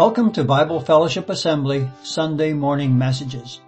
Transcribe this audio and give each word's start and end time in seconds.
Welcome 0.00 0.30
to 0.34 0.44
Bible 0.44 0.80
Fellowship 0.80 1.28
Assembly 1.28 1.90
Sunday 2.04 2.52
morning 2.52 2.96
messages. 2.96 3.60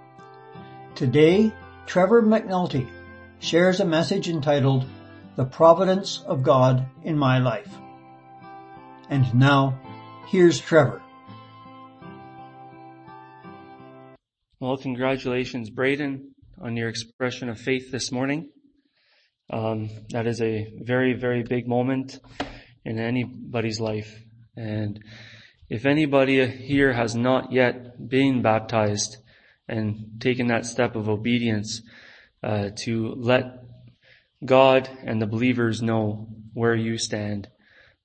Today, 0.95 1.53
Trevor 1.87 2.23
McNulty 2.23 2.89
shares 3.41 3.81
a 3.81 3.85
message 3.85 4.29
entitled 4.29 4.87
The 5.35 5.45
Providence 5.45 6.23
of 6.25 6.45
God 6.45 6.87
in 7.03 7.19
My 7.19 7.41
Life. 7.41 7.69
And 9.09 9.35
now, 9.35 9.77
here's 10.29 10.61
Trevor. 10.61 11.03
Well, 14.61 14.77
congratulations, 14.77 15.69
Braden, 15.69 16.33
on 16.63 16.77
your 16.77 16.89
expression 16.91 17.49
of 17.49 17.59
faith 17.59 17.91
this 17.91 18.13
morning. 18.13 18.51
Um, 19.53 19.91
that 20.11 20.29
is 20.29 20.41
a 20.41 20.73
very, 20.81 21.15
very 21.15 21.43
big 21.43 21.67
moment 21.67 22.21
in 22.85 23.01
anybody's 23.01 23.81
life. 23.81 24.17
And 24.57 25.03
if 25.71 25.87
anybody 25.87 26.45
here 26.49 26.93
has 26.93 27.15
not 27.15 27.53
yet 27.53 28.09
been 28.09 28.43
baptized 28.43 29.19
and 29.69 30.17
taken 30.19 30.49
that 30.49 30.67
step 30.67 30.97
of 30.97 31.09
obedience 31.09 31.81
uh, 32.43 32.71
to 32.75 33.15
let 33.17 33.63
God 34.45 34.91
and 35.05 35.23
the 35.23 35.29
believers 35.29 35.81
know 35.81 36.27
where 36.55 36.75
you 36.75 36.99
stand, 36.99 37.49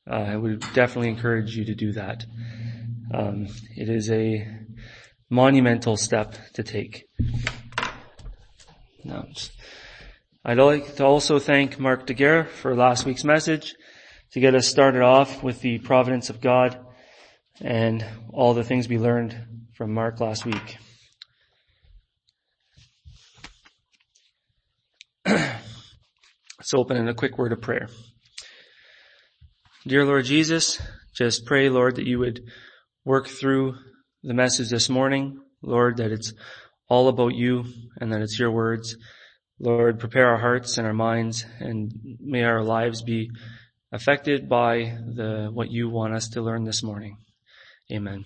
uh, 0.07 0.13
I 0.13 0.35
would 0.35 0.59
definitely 0.73 1.09
encourage 1.09 1.57
you 1.57 1.65
to 1.65 1.73
do 1.73 1.91
that. 1.93 2.25
Um, 3.11 3.47
it 3.75 3.89
is 3.89 4.11
a 4.11 4.47
monumental 5.31 5.97
step 5.97 6.35
to 6.53 6.61
take. 6.61 7.05
Now, 9.03 9.25
I'd 10.43 10.59
like 10.59 10.95
to 10.97 11.05
also 11.05 11.39
thank 11.39 11.79
Mark 11.79 12.05
DeGuerre 12.05 12.47
for 12.47 12.75
last 12.75 13.05
week's 13.05 13.23
message 13.23 13.73
to 14.33 14.39
get 14.39 14.53
us 14.53 14.67
started 14.67 15.01
off 15.01 15.41
with 15.41 15.61
the 15.61 15.79
providence 15.79 16.29
of 16.29 16.41
God 16.41 16.84
and 17.61 18.05
all 18.33 18.53
the 18.53 18.63
things 18.63 18.87
we 18.87 18.97
learned 18.97 19.35
from 19.75 19.93
Mark 19.93 20.19
last 20.19 20.45
week. 20.45 20.77
Let's 25.25 26.73
open 26.73 26.97
in 26.97 27.07
a 27.07 27.13
quick 27.13 27.37
word 27.37 27.51
of 27.51 27.61
prayer. 27.61 27.87
Dear 29.87 30.05
Lord 30.05 30.25
Jesus, 30.25 30.81
just 31.15 31.45
pray, 31.45 31.69
Lord, 31.69 31.95
that 31.97 32.07
you 32.07 32.19
would 32.19 32.41
work 33.03 33.27
through 33.27 33.75
the 34.23 34.33
message 34.33 34.69
this 34.69 34.89
morning. 34.89 35.39
Lord, 35.61 35.97
that 35.97 36.11
it's 36.11 36.33
all 36.89 37.07
about 37.07 37.35
you 37.35 37.65
and 38.01 38.11
that 38.11 38.21
it's 38.21 38.39
your 38.39 38.51
words. 38.51 38.97
Lord, 39.59 39.99
prepare 39.99 40.29
our 40.29 40.39
hearts 40.39 40.77
and 40.77 40.85
our 40.85 40.93
minds 40.93 41.45
and 41.59 41.91
may 42.19 42.43
our 42.43 42.63
lives 42.63 43.01
be 43.03 43.29
affected 43.91 44.49
by 44.49 44.97
the, 45.05 45.49
what 45.53 45.71
you 45.71 45.89
want 45.89 46.15
us 46.15 46.29
to 46.29 46.41
learn 46.41 46.65
this 46.65 46.83
morning. 46.83 47.17
Amen. 47.91 48.25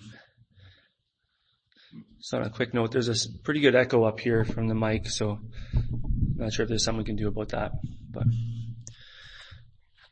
So 2.20 2.38
on 2.38 2.44
a 2.44 2.50
quick 2.50 2.72
note, 2.72 2.92
there's 2.92 3.08
a 3.08 3.14
pretty 3.42 3.60
good 3.60 3.74
echo 3.74 4.04
up 4.04 4.20
here 4.20 4.44
from 4.44 4.68
the 4.68 4.74
mic, 4.74 5.08
so 5.08 5.38
I'm 5.74 6.34
not 6.36 6.52
sure 6.52 6.62
if 6.62 6.68
there's 6.68 6.84
something 6.84 6.98
we 6.98 7.04
can 7.04 7.16
do 7.16 7.28
about 7.28 7.48
that, 7.50 7.72
but. 8.10 8.24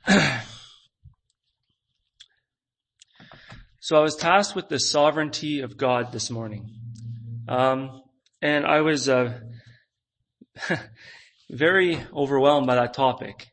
so 3.81 3.97
I 3.97 4.01
was 4.01 4.17
tasked 4.17 4.55
with 4.55 4.69
the 4.69 4.79
sovereignty 4.79 5.61
of 5.61 5.77
God 5.77 6.13
this 6.13 6.31
morning. 6.31 6.71
Um, 7.47 8.03
and 8.43 8.67
I 8.67 8.83
was, 8.83 9.09
uh, 9.09 9.39
very 11.51 11.99
overwhelmed 12.15 12.67
by 12.67 12.75
that 12.75 12.95
topic. 12.95 13.47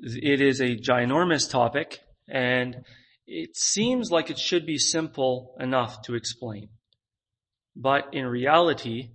It 0.00 0.40
is 0.40 0.60
a 0.60 0.76
ginormous 0.76 1.48
topic 1.48 2.00
and 2.28 2.84
it 3.26 3.56
seems 3.56 4.10
like 4.10 4.30
it 4.30 4.38
should 4.38 4.66
be 4.66 4.78
simple 4.78 5.56
enough 5.58 6.02
to 6.02 6.14
explain. 6.14 6.68
But 7.76 8.12
in 8.12 8.26
reality, 8.26 9.10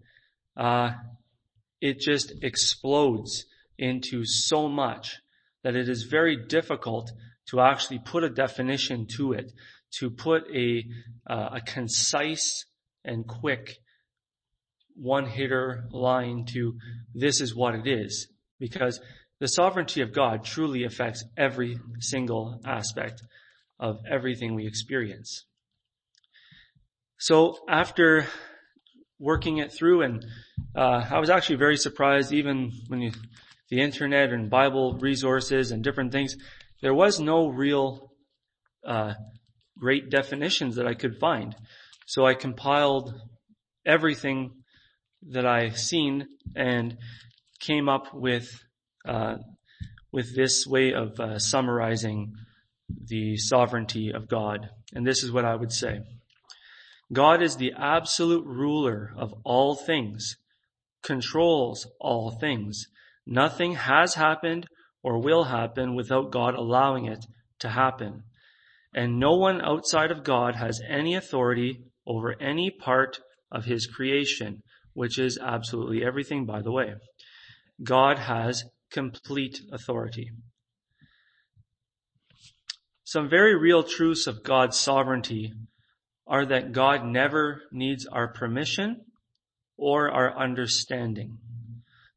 uh, 0.58 0.92
it 1.82 2.00
just 2.00 2.34
explodes 2.42 3.46
into 3.78 4.26
so 4.26 4.68
much 4.68 5.16
that 5.64 5.76
it 5.76 5.88
is 5.88 6.04
very 6.04 6.36
difficult 6.36 7.12
to 7.50 7.62
actually 7.62 8.00
put 8.00 8.24
a 8.24 8.30
definition 8.30 9.08
to 9.18 9.34
it, 9.34 9.52
to 10.00 10.10
put 10.10 10.44
a, 10.54 10.84
uh, 11.30 11.50
a 11.54 11.62
concise 11.62 12.66
and 13.06 13.28
quick 13.28 13.78
one 14.96 15.26
hitter 15.26 15.86
line 15.92 16.46
to 16.46 16.78
this 17.14 17.40
is 17.40 17.56
what 17.56 17.76
it 17.76 17.88
is. 17.88 18.28
Because 18.60 19.00
the 19.40 19.48
sovereignty 19.48 20.02
of 20.02 20.14
God 20.14 20.44
truly 20.44 20.84
affects 20.84 21.24
every 21.38 21.80
single 22.00 22.60
aspect 22.66 23.24
of 23.80 24.00
everything 24.10 24.56
we 24.56 24.68
experience. 24.68 25.46
So 27.18 27.58
after 27.68 28.28
working 29.20 29.58
it 29.58 29.72
through 29.72 30.04
and 30.04 30.26
uh, 30.76 31.06
I 31.10 31.20
was 31.20 31.30
actually 31.30 31.58
very 31.58 31.78
surprised 31.78 32.32
even 32.32 32.72
when 32.88 33.02
you, 33.02 33.12
the 33.70 33.82
internet 33.82 34.32
and 34.32 34.50
Bible 34.50 34.98
resources 35.00 35.72
and 35.72 35.84
different 35.84 36.12
things, 36.12 36.36
there 36.82 36.94
was 36.94 37.20
no 37.20 37.48
real 37.48 38.12
uh, 38.86 39.14
great 39.78 40.10
definitions 40.10 40.76
that 40.76 40.88
I 40.88 40.94
could 40.94 41.18
find. 41.20 41.56
So 42.06 42.26
I 42.26 42.34
compiled 42.34 43.14
everything 43.86 44.52
that 45.32 45.46
I 45.46 45.70
seen 45.70 46.28
and 46.56 46.98
came 47.60 47.90
up 47.90 48.14
with 48.14 48.50
uh, 49.08 49.36
with 50.12 50.36
this 50.36 50.66
way 50.66 50.94
of 50.94 51.20
uh, 51.20 51.38
summarizing 51.38 52.34
the 53.08 53.38
sovereignty 53.38 54.12
of 54.12 54.28
God. 54.28 54.70
And 54.94 55.06
this 55.06 55.24
is 55.24 55.32
what 55.32 55.46
I 55.46 55.56
would 55.56 55.72
say. 55.72 56.00
God 57.12 57.42
is 57.42 57.58
the 57.58 57.74
absolute 57.78 58.46
ruler 58.46 59.12
of 59.18 59.34
all 59.44 59.76
things, 59.76 60.38
controls 61.02 61.88
all 62.00 62.38
things. 62.40 62.86
Nothing 63.26 63.74
has 63.76 64.16
happened 64.16 64.68
or 65.02 65.22
will 65.22 65.46
happen 65.46 65.96
without 65.96 66.32
God 66.32 66.56
allowing 66.56 67.06
it 67.06 67.26
to 67.60 67.70
happen. 67.70 68.24
And 68.94 69.20
no 69.20 69.36
one 69.36 69.62
outside 69.62 70.12
of 70.12 70.24
God 70.24 70.56
has 70.56 70.82
any 70.88 71.16
authority 71.16 71.84
over 72.06 72.40
any 72.42 72.70
part 72.70 73.20
of 73.52 73.66
his 73.66 73.88
creation, 73.88 74.62
which 74.94 75.18
is 75.20 75.40
absolutely 75.42 76.04
everything, 76.04 76.46
by 76.46 76.62
the 76.62 76.72
way. 76.72 76.94
God 77.84 78.20
has 78.20 78.64
complete 78.92 79.62
authority. 79.72 80.32
Some 83.10 83.28
very 83.28 83.56
real 83.56 83.82
truths 83.82 84.28
of 84.28 84.44
God's 84.44 84.78
sovereignty 84.78 85.52
are 86.28 86.46
that 86.46 86.74
God 86.74 87.04
never 87.04 87.64
needs 87.72 88.06
our 88.06 88.28
permission 88.28 89.04
or 89.78 90.12
our 90.12 90.38
understanding. 90.38 91.40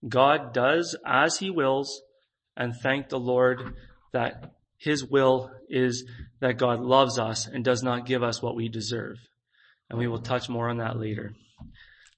God 0.07 0.53
does 0.53 0.95
as 1.07 1.39
he 1.39 1.49
wills 1.49 2.03
and 2.59 2.75
thank 2.77 3.09
the 3.09 3.19
Lord 3.19 3.75
that 4.13 4.53
his 4.77 5.03
will 5.03 5.51
is 5.67 6.05
that 6.41 6.59
God 6.59 6.81
loves 6.81 7.19
us 7.19 7.47
and 7.47 7.65
does 7.65 7.83
not 7.83 8.05
give 8.05 8.23
us 8.23 8.43
what 8.43 8.55
we 8.55 8.69
deserve. 8.69 9.17
And 9.89 9.99
we 9.99 10.09
will 10.09 10.21
touch 10.21 10.51
more 10.51 10.69
on 10.69 10.77
that 10.77 10.99
later. 10.99 11.33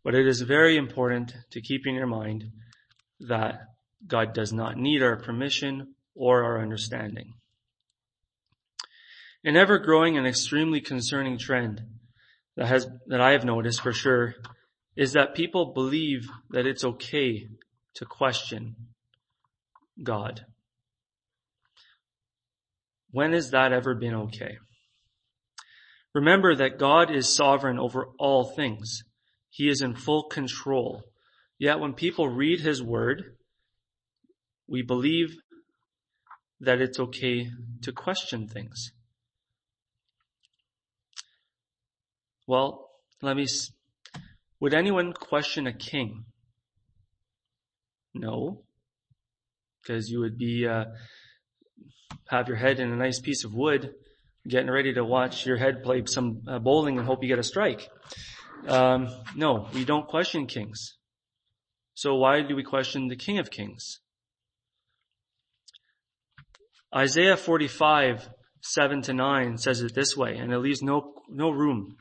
But 0.02 0.16
it 0.16 0.26
is 0.26 0.40
very 0.40 0.76
important 0.76 1.32
to 1.52 1.60
keep 1.60 1.86
in 1.86 1.94
your 1.94 2.08
mind 2.08 2.50
that 3.20 3.68
God 4.04 4.34
does 4.34 4.52
not 4.52 4.76
need 4.76 5.00
our 5.00 5.14
permission 5.14 5.94
or 6.16 6.42
our 6.42 6.60
understanding. 6.60 7.34
An 9.44 9.56
ever 9.56 9.78
growing 9.78 10.16
and 10.16 10.26
extremely 10.26 10.80
concerning 10.80 11.36
trend 11.36 11.82
that 12.56 12.66
has, 12.66 12.88
that 13.08 13.20
I 13.20 13.32
have 13.32 13.44
noticed 13.44 13.82
for 13.82 13.92
sure 13.92 14.34
is 14.96 15.12
that 15.12 15.34
people 15.34 15.72
believe 15.74 16.28
that 16.50 16.66
it's 16.66 16.84
okay 16.84 17.48
to 17.96 18.06
question 18.06 18.76
God. 20.02 20.46
When 23.10 23.32
has 23.32 23.50
that 23.50 23.72
ever 23.72 23.94
been 23.94 24.14
okay? 24.14 24.56
Remember 26.14 26.54
that 26.54 26.78
God 26.78 27.14
is 27.14 27.34
sovereign 27.34 27.78
over 27.78 28.08
all 28.18 28.44
things. 28.44 29.02
He 29.50 29.68
is 29.68 29.82
in 29.82 29.94
full 29.94 30.24
control. 30.24 31.02
Yet 31.58 31.80
when 31.80 31.92
people 31.92 32.28
read 32.28 32.60
His 32.60 32.82
Word, 32.82 33.36
we 34.66 34.82
believe 34.82 35.36
that 36.60 36.80
it's 36.80 36.98
okay 36.98 37.50
to 37.82 37.92
question 37.92 38.48
things. 38.48 38.92
Well, 42.46 42.90
let 43.22 43.36
me, 43.36 43.46
would 44.60 44.74
anyone 44.74 45.12
question 45.12 45.66
a 45.66 45.72
king? 45.72 46.24
No. 48.12 48.64
Because 49.82 50.08
you 50.08 50.20
would 50.20 50.36
be, 50.36 50.66
uh, 50.66 50.84
have 52.28 52.48
your 52.48 52.56
head 52.56 52.80
in 52.80 52.92
a 52.92 52.96
nice 52.96 53.20
piece 53.20 53.44
of 53.44 53.54
wood, 53.54 53.94
getting 54.46 54.70
ready 54.70 54.92
to 54.94 55.04
watch 55.04 55.46
your 55.46 55.56
head 55.56 55.82
play 55.82 56.02
some 56.06 56.42
uh, 56.46 56.58
bowling 56.58 56.98
and 56.98 57.06
hope 57.06 57.22
you 57.22 57.28
get 57.28 57.38
a 57.38 57.42
strike. 57.42 57.88
Um, 58.68 59.08
no, 59.34 59.68
we 59.74 59.84
don't 59.84 60.06
question 60.06 60.46
kings. 60.46 60.96
So 61.94 62.16
why 62.16 62.42
do 62.42 62.56
we 62.56 62.62
question 62.62 63.08
the 63.08 63.16
King 63.16 63.38
of 63.38 63.50
Kings? 63.50 64.00
Isaiah 66.94 67.36
45 67.36 68.28
7 68.62 69.02
to 69.02 69.12
9 69.12 69.58
says 69.58 69.82
it 69.82 69.94
this 69.94 70.16
way, 70.16 70.36
and 70.36 70.52
it 70.52 70.58
leaves 70.58 70.82
no, 70.82 71.12
no 71.28 71.50
room 71.50 71.96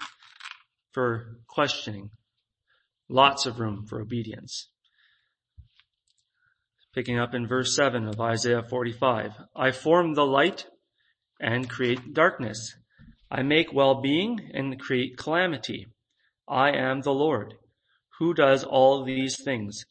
for 0.94 1.38
questioning. 1.48 2.10
Lots 3.10 3.45
of 3.45 3.60
room 3.60 3.86
for 3.88 4.00
obedience. 4.00 4.69
Picking 6.94 7.19
up 7.19 7.34
in 7.34 7.48
verse 7.48 7.75
7 7.75 8.07
of 8.07 8.22
Isaiah 8.22 8.63
45. 8.63 9.31
I 9.56 9.72
form 9.72 10.13
the 10.13 10.25
light 10.25 10.68
and 11.40 11.69
create 11.69 12.13
darkness. 12.13 12.75
I 13.30 13.42
make 13.42 13.74
well-being 13.74 14.51
and 14.54 14.80
create 14.80 15.18
calamity. 15.18 15.88
I 16.48 16.69
am 16.72 17.01
the 17.01 17.13
Lord, 17.13 17.56
who 18.19 18.34
does 18.34 18.63
all 18.63 19.04
these 19.04 19.42
things. 19.44 19.86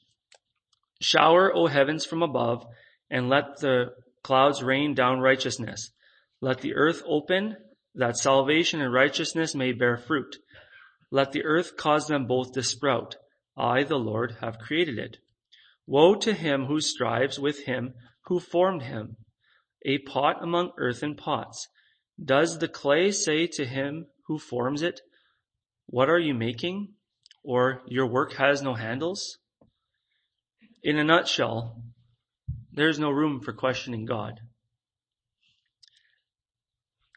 Shower, 1.00 1.52
O 1.54 1.66
heavens, 1.66 2.06
from 2.06 2.22
above, 2.22 2.64
and 3.10 3.28
let 3.28 3.58
the 3.60 3.94
clouds 4.22 4.62
rain 4.62 4.94
down 4.94 5.19
righteousness. 5.19 5.90
Let 6.40 6.60
the 6.60 6.75
earth 6.75 7.02
open, 7.04 7.56
that 7.96 8.16
salvation 8.16 8.81
and 8.81 8.93
righteousness 8.93 9.54
may 9.54 9.72
bear 9.72 9.96
fruit. 9.96 10.37
Let 11.12 11.31
the 11.31 11.44
earth 11.44 11.76
cause 11.76 12.09
them 12.09 12.26
both 12.26 12.53
to 12.55 12.62
sprout. 12.64 13.14
I, 13.56 13.85
the 13.85 13.99
Lord, 13.99 14.38
have 14.41 14.59
created 14.59 14.99
it. 14.99 15.19
Woe 15.87 16.14
to 16.17 16.32
him 16.32 16.64
who 16.64 16.81
strives 16.81 17.38
with 17.38 17.67
him 17.67 17.93
who 18.26 18.41
formed 18.41 18.82
him, 18.82 19.17
a 19.85 19.99
pot 19.99 20.43
among 20.43 20.73
earthen 20.79 21.17
pots. 21.17 21.69
Does 22.23 22.59
the 22.59 22.69
clay 22.69 23.11
say 23.11 23.47
to 23.49 23.67
him 23.67 24.06
who 24.26 24.38
forms 24.38 24.81
it, 24.81 25.00
What 25.87 26.09
are 26.09 26.19
you 26.19 26.35
making? 26.35 26.94
Or 27.43 27.82
your 27.87 28.06
work 28.06 28.35
has 28.35 28.62
no 28.62 28.75
handles? 28.75 29.38
In 30.82 30.99
a 30.99 31.05
nutshell, 31.05 31.82
there's 32.73 32.99
no 32.99 33.11
room 33.11 33.41
for 33.41 33.53
questioning 33.53 34.05
God. 34.05 34.41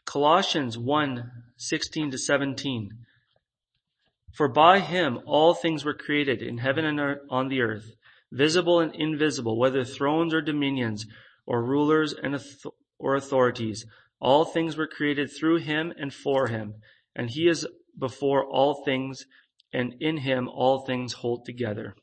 Colossians 0.04 0.76
1, 0.76 1.30
16 1.56 2.10
to 2.10 2.18
17. 2.18 3.05
For 4.36 4.48
by 4.48 4.80
him 4.80 5.20
all 5.24 5.54
things 5.54 5.82
were 5.82 5.94
created 5.94 6.42
in 6.42 6.58
heaven 6.58 6.84
and 6.84 7.00
on 7.30 7.48
the 7.48 7.62
earth, 7.62 7.96
visible 8.30 8.80
and 8.80 8.94
invisible, 8.94 9.58
whether 9.58 9.82
thrones 9.82 10.34
or 10.34 10.42
dominions 10.42 11.06
or 11.46 11.64
rulers 11.64 12.12
and 12.12 12.38
or 12.98 13.14
authorities. 13.14 13.86
All 14.20 14.44
things 14.44 14.76
were 14.76 14.86
created 14.86 15.30
through 15.30 15.58
him 15.58 15.92
and 15.98 16.12
for 16.12 16.48
him, 16.48 16.74
and 17.14 17.30
he 17.30 17.48
is 17.48 17.66
before 17.98 18.44
all 18.44 18.82
things, 18.84 19.24
and 19.72 19.94
in 20.00 20.18
him 20.18 20.48
all 20.48 20.84
things 20.84 21.14
hold 21.14 21.46
together. 21.46 21.94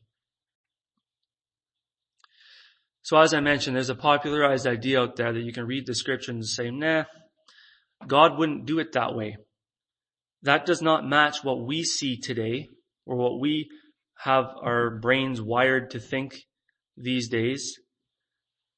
So 3.04 3.18
as 3.20 3.34
I 3.34 3.42
mentioned, 3.42 3.76
there's 3.76 3.90
a 3.90 3.96
popularized 3.96 4.66
idea 4.66 5.02
out 5.02 5.18
there 5.18 5.34
that 5.34 5.44
you 5.44 5.54
can 5.54 5.68
read 5.68 5.86
the 5.86 5.94
scripture 5.94 6.32
and 6.32 6.46
say, 6.46 6.72
nah, 6.72 7.04
God 8.08 8.40
wouldn't 8.40 8.66
do 8.66 8.80
it 8.80 8.94
that 8.94 9.14
way. 9.14 9.38
That 10.44 10.66
does 10.66 10.82
not 10.82 11.08
match 11.08 11.44
what 11.44 11.66
we 11.66 11.84
see 11.84 12.18
today 12.18 12.70
or 13.06 13.16
what 13.16 13.40
we 13.40 13.70
have 14.18 14.46
our 14.62 15.00
brains 15.00 15.42
wired 15.42 15.92
to 15.92 16.00
think 16.00 16.36
these 16.98 17.30
days. 17.30 17.80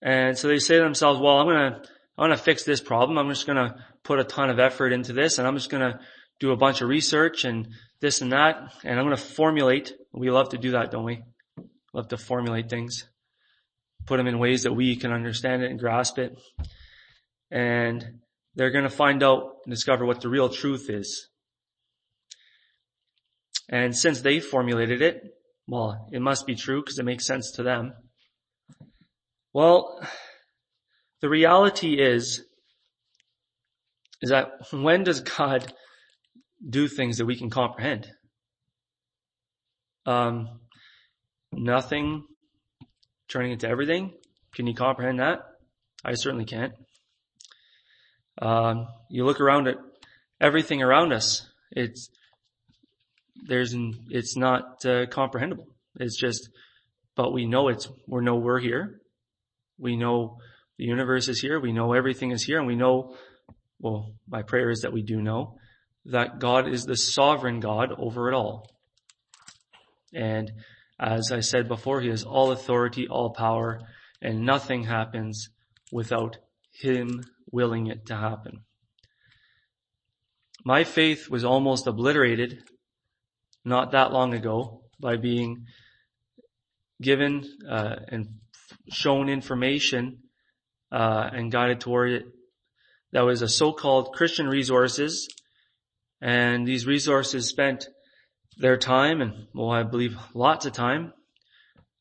And 0.02 0.38
so 0.38 0.48
they 0.48 0.60
say 0.60 0.78
to 0.78 0.84
themselves, 0.84 1.20
well, 1.20 1.38
I'm 1.38 1.48
going 1.48 1.72
to, 1.72 1.78
I'm 2.18 2.28
going 2.28 2.38
to 2.38 2.44
fix 2.44 2.64
this 2.64 2.82
problem. 2.82 3.18
I'm 3.18 3.30
just 3.30 3.48
going 3.48 3.58
to 3.58 3.76
put 4.04 4.20
a 4.20 4.24
ton 4.24 4.50
of 4.50 4.60
effort 4.60 4.94
into 4.94 5.14
this 5.14 5.38
and 5.38 5.48
I'm 5.48 5.56
just 5.56 5.70
going 5.70 5.92
to 5.92 6.00
do 6.40 6.52
a 6.52 6.58
bunch 6.58 6.82
of 6.82 6.90
research 6.90 7.46
and 7.46 7.68
this 8.00 8.22
and 8.22 8.32
that. 8.32 8.58
And 8.84 9.00
I'm 9.00 9.06
going 9.06 9.18
to 9.18 9.22
formulate. 9.22 9.94
We 10.14 10.30
love 10.30 10.50
to 10.50 10.58
do 10.58 10.72
that, 10.72 10.92
don't 10.92 11.06
we? 11.06 11.24
Love 11.94 12.10
to 12.10 12.18
formulate 12.18 12.70
things 12.70 13.06
put 14.06 14.18
them 14.18 14.28
in 14.28 14.40
ways 14.40 14.64
that 14.64 14.74
we 14.74 14.96
can 14.96 15.12
understand 15.12 15.64
it 15.64 15.72
and 15.72 15.80
grasp 15.80 16.18
it. 16.20 16.38
And 17.52 18.20
they're 18.56 18.72
going 18.72 18.84
to 18.84 18.90
find 18.90 19.24
out 19.24 19.58
and 19.66 19.74
discover 19.74 20.06
what 20.06 20.22
the 20.22 20.30
real 20.30 20.50
truth 20.50 20.90
is. 20.90 21.30
And 23.70 23.96
since 23.96 24.22
they 24.22 24.40
formulated 24.40 25.02
it, 25.02 25.22
well, 25.68 26.08
it 26.12 26.22
must 26.22 26.46
be 26.46 26.56
true 26.56 26.82
because 26.82 27.00
it 27.00 27.06
makes 27.06 27.26
sense 27.26 27.52
to 27.54 27.64
them. 27.64 27.94
Well, 29.54 30.00
the 31.22 31.30
reality 31.30 32.00
is, 32.00 32.44
is 34.22 34.30
that 34.30 34.50
when 34.72 35.04
does 35.04 35.22
God 35.22 35.74
do 36.68 36.88
things 36.88 37.18
that 37.18 37.26
we 37.26 37.38
can 37.38 37.50
comprehend? 37.50 38.08
Um, 40.06 40.60
nothing 41.52 42.26
turning 43.28 43.54
into 43.54 43.68
everything. 43.68 44.14
Can 44.54 44.68
you 44.68 44.76
comprehend 44.76 45.20
that? 45.20 45.40
I 46.04 46.14
certainly 46.14 46.46
can't. 46.46 46.74
Um, 48.42 48.88
you 49.10 49.26
look 49.26 49.42
around 49.42 49.68
at 49.68 49.78
everything 50.40 50.82
around 50.82 51.14
us. 51.14 51.48
It's 51.72 52.10
there's 53.36 53.74
an, 53.74 53.94
it's 54.10 54.38
not 54.38 54.86
uh, 54.86 55.06
comprehensible. 55.08 55.68
It's 56.00 56.18
just, 56.18 56.50
but 57.16 57.34
we 57.34 57.46
know 57.46 57.70
it's 57.70 57.88
we 58.08 58.24
know 58.24 58.36
we're 58.36 58.60
here. 58.60 59.02
We 59.78 59.96
know 59.96 60.38
the 60.78 60.86
universe 60.86 61.28
is 61.28 61.40
here. 61.40 61.60
We 61.60 61.74
know 61.74 61.94
everything 61.94 62.32
is 62.32 62.44
here, 62.44 62.58
and 62.58 62.68
we 62.68 62.76
know. 62.76 63.16
Well, 63.80 64.14
my 64.28 64.42
prayer 64.42 64.70
is 64.70 64.82
that 64.82 64.94
we 64.94 65.04
do 65.04 65.22
know 65.22 65.58
that 66.06 66.40
God 66.40 66.68
is 66.68 66.86
the 66.86 66.96
sovereign 66.96 67.60
God 67.60 67.92
over 67.98 68.30
it 68.30 68.36
all. 68.36 68.70
And 70.14 70.52
as 71.00 71.32
I 71.32 71.42
said 71.42 71.68
before, 71.68 72.02
He 72.02 72.10
has 72.10 72.24
all 72.24 72.52
authority, 72.52 73.08
all 73.08 73.34
power, 73.34 73.82
and 74.22 74.46
nothing 74.46 74.84
happens 74.84 75.50
without 75.92 76.38
Him 76.72 77.22
willing 77.52 77.88
it 77.88 78.06
to 78.08 78.16
happen. 78.16 78.62
My 80.64 80.84
faith 80.84 81.30
was 81.30 81.44
almost 81.44 81.86
obliterated 81.86 82.64
not 83.66 83.92
that 83.92 84.14
long 84.14 84.34
ago 84.34 84.82
by 85.00 85.18
being 85.18 85.66
given 87.02 87.44
uh, 87.70 87.96
and 88.08 88.28
shown 88.90 89.28
information 89.28 90.20
uh, 90.92 91.30
and 91.34 91.52
guided 91.52 91.82
toward 91.82 92.12
it. 92.12 92.26
That 93.12 93.26
was 93.26 93.42
a 93.42 93.50
so-called 93.50 94.14
Christian 94.14 94.48
resources, 94.48 95.28
and 96.22 96.68
these 96.68 96.86
resources 96.86 97.50
spent 97.50 97.88
their 98.58 98.78
time 98.78 99.22
and, 99.22 99.48
well, 99.54 99.72
I 99.72 99.84
believe 99.84 100.16
lots 100.34 100.66
of 100.66 100.74
time, 100.74 101.14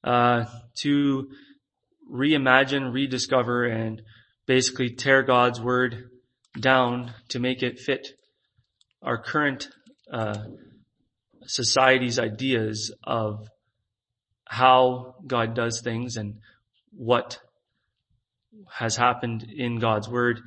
uh, 0.04 0.44
to 0.82 1.28
reimagine, 2.12 2.92
rediscover, 2.92 3.64
and 3.64 4.02
basically 4.46 4.90
tear 4.90 5.22
God's 5.22 5.60
word 5.60 6.10
down 6.60 7.12
to 7.30 7.40
make 7.40 7.62
it 7.62 7.78
fit 7.78 8.08
our 9.02 9.20
current 9.20 9.68
uh, 10.12 10.44
society's 11.46 12.18
ideas 12.18 12.94
of 13.04 13.48
how 14.46 15.16
God 15.26 15.54
does 15.54 15.80
things 15.82 16.16
and 16.16 16.36
what 16.92 17.38
has 18.70 18.96
happened 18.96 19.44
in 19.44 19.78
God's 19.78 20.08
word 20.08 20.40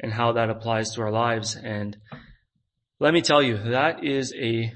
and 0.00 0.12
how 0.12 0.32
that 0.32 0.50
applies 0.50 0.90
to 0.92 1.02
our 1.02 1.10
lives. 1.10 1.56
And 1.56 1.96
let 2.98 3.12
me 3.12 3.20
tell 3.20 3.42
you, 3.42 3.58
that 3.58 4.04
is 4.04 4.34
a 4.34 4.72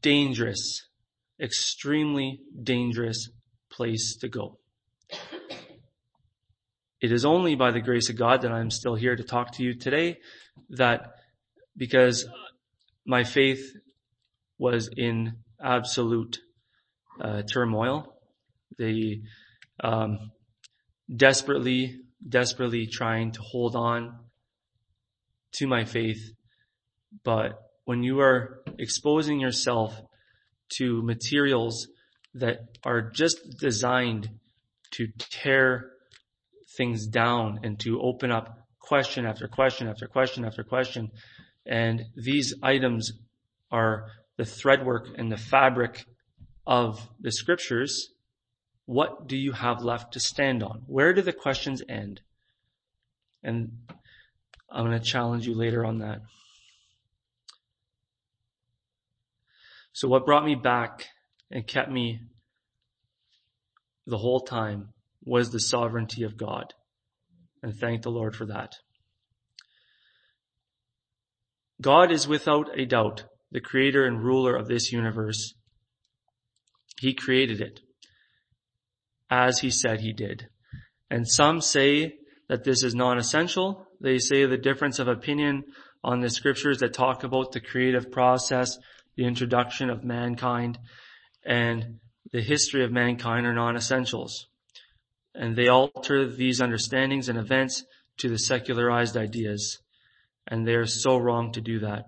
dangerous, 0.00 0.88
extremely 1.40 2.40
dangerous 2.62 3.30
place 3.70 4.16
to 4.20 4.28
go. 4.28 4.58
It 7.00 7.12
is 7.12 7.24
only 7.24 7.54
by 7.54 7.70
the 7.70 7.80
grace 7.80 8.08
of 8.08 8.16
God 8.16 8.42
that 8.42 8.52
I'm 8.52 8.70
still 8.70 8.94
here 8.94 9.14
to 9.14 9.22
talk 9.22 9.52
to 9.54 9.62
you 9.62 9.74
today 9.74 10.18
that 10.70 11.12
because 11.76 12.26
my 13.04 13.24
faith 13.24 13.74
was 14.64 14.88
in 14.96 15.16
absolute 15.62 16.38
uh, 17.20 17.42
turmoil, 17.42 17.98
They 18.78 19.20
um, 19.88 20.32
desperately, 21.14 21.80
desperately 22.26 22.86
trying 22.86 23.32
to 23.32 23.42
hold 23.42 23.76
on 23.76 24.00
to 25.58 25.66
my 25.66 25.84
faith, 25.84 26.22
but 27.24 27.50
when 27.84 28.02
you 28.02 28.20
are 28.20 28.62
exposing 28.78 29.38
yourself 29.38 30.00
to 30.78 31.02
materials 31.02 31.86
that 32.42 32.56
are 32.84 33.02
just 33.10 33.36
designed 33.60 34.30
to 34.92 35.08
tear 35.18 35.90
things 36.78 37.06
down 37.06 37.60
and 37.64 37.78
to 37.80 38.00
open 38.00 38.30
up 38.32 38.46
question 38.80 39.26
after 39.26 39.46
question 39.46 39.88
after 39.88 40.06
question 40.06 40.44
after 40.44 40.64
question. 40.64 41.10
And 41.66 41.96
these 42.16 42.54
items 42.62 43.12
are 43.70 44.06
the 44.36 44.44
threadwork 44.44 45.08
and 45.16 45.30
the 45.30 45.36
fabric 45.36 46.04
of 46.66 47.08
the 47.20 47.32
scriptures. 47.32 48.10
What 48.86 49.28
do 49.28 49.36
you 49.36 49.52
have 49.52 49.82
left 49.82 50.12
to 50.14 50.20
stand 50.20 50.62
on? 50.62 50.82
Where 50.86 51.12
do 51.14 51.22
the 51.22 51.32
questions 51.32 51.82
end? 51.88 52.20
And 53.42 53.72
I'm 54.70 54.86
going 54.86 54.98
to 54.98 55.04
challenge 55.04 55.46
you 55.46 55.54
later 55.54 55.84
on 55.84 55.98
that. 55.98 56.20
So 59.92 60.08
what 60.08 60.26
brought 60.26 60.44
me 60.44 60.56
back 60.56 61.06
and 61.50 61.66
kept 61.66 61.90
me 61.90 62.20
the 64.06 64.18
whole 64.18 64.40
time 64.40 64.88
was 65.22 65.50
the 65.50 65.60
sovereignty 65.60 66.24
of 66.24 66.36
God. 66.36 66.74
And 67.62 67.74
thank 67.74 68.02
the 68.02 68.10
Lord 68.10 68.34
for 68.34 68.46
that. 68.46 68.72
God 71.80 72.10
is 72.10 72.28
without 72.28 72.68
a 72.78 72.84
doubt 72.84 73.24
the 73.54 73.60
creator 73.60 74.04
and 74.04 74.22
ruler 74.22 74.56
of 74.56 74.66
this 74.66 74.92
universe. 74.92 75.54
He 77.00 77.14
created 77.14 77.60
it 77.60 77.80
as 79.30 79.60
he 79.60 79.70
said 79.70 80.00
he 80.00 80.12
did. 80.12 80.48
And 81.08 81.26
some 81.26 81.60
say 81.60 82.16
that 82.48 82.64
this 82.64 82.82
is 82.82 82.96
non-essential. 82.96 83.86
They 84.00 84.18
say 84.18 84.44
the 84.44 84.58
difference 84.58 84.98
of 84.98 85.06
opinion 85.06 85.62
on 86.02 86.20
the 86.20 86.30
scriptures 86.30 86.78
that 86.78 86.92
talk 86.92 87.22
about 87.22 87.52
the 87.52 87.60
creative 87.60 88.10
process, 88.10 88.76
the 89.16 89.24
introduction 89.24 89.88
of 89.88 90.02
mankind, 90.02 90.76
and 91.46 92.00
the 92.32 92.42
history 92.42 92.84
of 92.84 92.90
mankind 92.90 93.46
are 93.46 93.54
non-essentials. 93.54 94.48
And 95.32 95.56
they 95.56 95.68
alter 95.68 96.28
these 96.28 96.60
understandings 96.60 97.28
and 97.28 97.38
events 97.38 97.84
to 98.18 98.28
the 98.28 98.38
secularized 98.38 99.16
ideas. 99.16 99.78
And 100.48 100.66
they 100.66 100.74
are 100.74 100.86
so 100.86 101.16
wrong 101.16 101.52
to 101.52 101.60
do 101.60 101.78
that. 101.80 102.06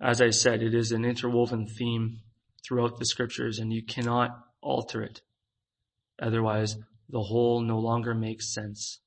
As 0.00 0.20
I 0.20 0.30
said, 0.30 0.62
it 0.62 0.74
is 0.74 0.92
an 0.92 1.04
interwoven 1.04 1.66
theme 1.66 2.20
throughout 2.64 2.98
the 2.98 3.06
scriptures 3.06 3.58
and 3.58 3.72
you 3.72 3.82
cannot 3.82 4.30
alter 4.60 5.02
it. 5.02 5.22
Otherwise, 6.20 6.76
the 7.08 7.20
whole 7.20 7.60
no 7.60 7.78
longer 7.78 8.14
makes 8.14 8.52
sense. 8.52 9.00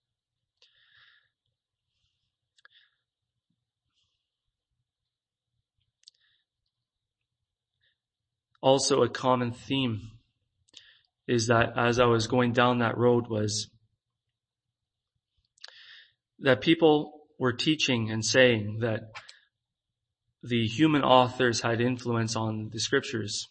Also 8.61 9.01
a 9.01 9.09
common 9.09 9.51
theme 9.51 10.11
is 11.27 11.47
that 11.47 11.77
as 11.77 11.99
I 11.99 12.05
was 12.05 12.27
going 12.27 12.51
down 12.51 12.79
that 12.79 12.97
road 12.97 13.27
was 13.27 13.69
that 16.39 16.61
people 16.61 17.21
were 17.39 17.53
teaching 17.53 18.11
and 18.11 18.23
saying 18.23 18.79
that 18.81 19.11
the 20.43 20.65
human 20.67 21.03
authors 21.03 21.61
had 21.61 21.81
influence 21.81 22.35
on 22.35 22.69
the 22.71 22.79
scriptures. 22.79 23.49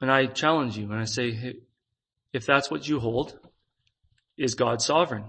And 0.00 0.10
I 0.10 0.26
challenge 0.26 0.76
you 0.76 0.90
and 0.90 1.00
I 1.00 1.04
say, 1.04 1.54
if 2.32 2.46
that's 2.46 2.70
what 2.70 2.88
you 2.88 3.00
hold, 3.00 3.38
is 4.36 4.54
God 4.54 4.80
sovereign? 4.80 5.24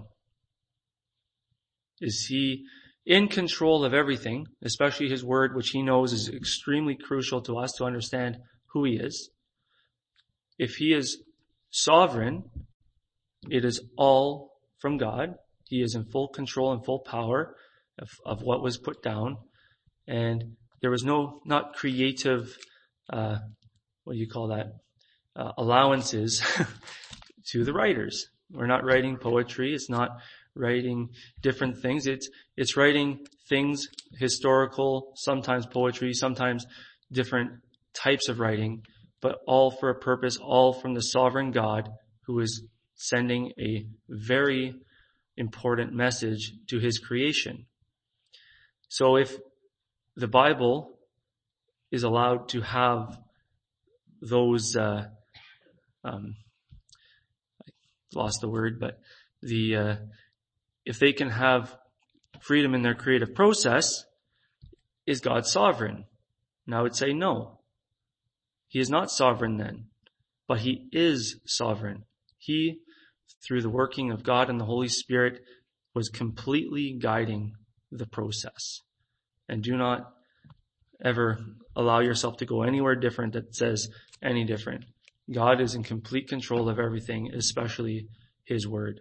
Is 2.00 2.26
he 2.28 2.64
in 3.04 3.28
control 3.28 3.84
of 3.84 3.92
everything, 3.92 4.46
especially 4.62 5.08
his 5.08 5.24
word, 5.24 5.54
which 5.54 5.70
he 5.70 5.82
knows 5.82 6.12
is 6.12 6.28
extremely 6.28 6.96
crucial 6.96 7.42
to 7.42 7.58
us 7.58 7.72
to 7.72 7.84
understand 7.84 8.38
who 8.72 8.84
he 8.84 8.92
is? 8.92 9.30
If 10.58 10.76
he 10.76 10.94
is 10.94 11.22
sovereign, 11.70 12.44
it 13.50 13.64
is 13.64 13.82
all 13.96 14.52
from 14.78 14.96
God. 14.96 15.34
He 15.64 15.82
is 15.82 15.94
in 15.94 16.04
full 16.04 16.28
control 16.28 16.72
and 16.72 16.84
full 16.84 17.00
power 17.00 17.54
of, 18.00 18.08
of 18.24 18.42
what 18.42 18.62
was 18.62 18.78
put 18.78 19.02
down. 19.02 19.36
And 20.08 20.56
there 20.82 20.90
was 20.90 21.04
no, 21.04 21.40
not 21.44 21.74
creative, 21.74 22.56
uh, 23.12 23.36
what 24.04 24.14
do 24.14 24.18
you 24.18 24.28
call 24.28 24.48
that? 24.48 24.66
Uh, 25.36 25.52
allowances 25.58 26.42
to 27.52 27.64
the 27.64 27.72
writers. 27.72 28.26
We're 28.50 28.66
not 28.66 28.84
writing 28.84 29.16
poetry. 29.16 29.74
It's 29.74 29.88
not 29.88 30.10
writing 30.56 31.10
different 31.42 31.80
things. 31.80 32.06
It's, 32.06 32.28
it's 32.56 32.76
writing 32.76 33.20
things, 33.48 33.86
historical, 34.18 35.12
sometimes 35.16 35.66
poetry, 35.66 36.12
sometimes 36.12 36.66
different 37.12 37.50
types 37.94 38.28
of 38.28 38.40
writing, 38.40 38.82
but 39.20 39.36
all 39.46 39.70
for 39.70 39.90
a 39.90 39.98
purpose, 39.98 40.36
all 40.36 40.72
from 40.72 40.94
the 40.94 41.00
sovereign 41.00 41.50
God 41.50 41.88
who 42.26 42.40
is 42.40 42.64
sending 42.94 43.52
a 43.58 43.84
very 44.08 44.74
important 45.36 45.92
message 45.92 46.52
to 46.68 46.78
his 46.78 46.98
creation. 46.98 47.66
So 48.90 49.16
if 49.16 49.38
the 50.16 50.26
Bible 50.26 50.98
is 51.92 52.02
allowed 52.02 52.48
to 52.48 52.60
have 52.60 53.16
those, 54.20 54.76
uh, 54.76 55.04
um, 56.02 56.34
I 57.62 57.70
lost 58.16 58.38
the 58.40 58.48
word, 58.48 58.80
but 58.80 58.98
the, 59.42 59.76
uh, 59.76 59.96
if 60.84 60.98
they 60.98 61.12
can 61.12 61.30
have 61.30 61.76
freedom 62.40 62.74
in 62.74 62.82
their 62.82 62.96
creative 62.96 63.32
process, 63.32 64.04
is 65.06 65.20
God 65.20 65.46
sovereign? 65.46 66.04
And 66.66 66.74
I 66.74 66.82
would 66.82 66.96
say 66.96 67.12
no. 67.12 67.60
He 68.66 68.80
is 68.80 68.90
not 68.90 69.12
sovereign 69.12 69.56
then, 69.56 69.86
but 70.48 70.58
he 70.58 70.88
is 70.90 71.38
sovereign. 71.46 72.06
He, 72.38 72.80
through 73.46 73.62
the 73.62 73.70
working 73.70 74.10
of 74.10 74.24
God 74.24 74.50
and 74.50 74.58
the 74.58 74.64
Holy 74.64 74.88
Spirit, 74.88 75.44
was 75.94 76.08
completely 76.08 76.98
guiding 77.00 77.54
the 77.90 78.06
process. 78.06 78.80
And 79.48 79.62
do 79.62 79.76
not 79.76 80.12
ever 81.04 81.38
allow 81.74 82.00
yourself 82.00 82.36
to 82.38 82.46
go 82.46 82.62
anywhere 82.62 82.94
different 82.94 83.32
that 83.32 83.54
says 83.54 83.88
any 84.22 84.44
different. 84.44 84.84
God 85.32 85.60
is 85.60 85.74
in 85.74 85.82
complete 85.82 86.28
control 86.28 86.68
of 86.68 86.78
everything, 86.78 87.32
especially 87.34 88.08
His 88.44 88.66
Word. 88.66 89.00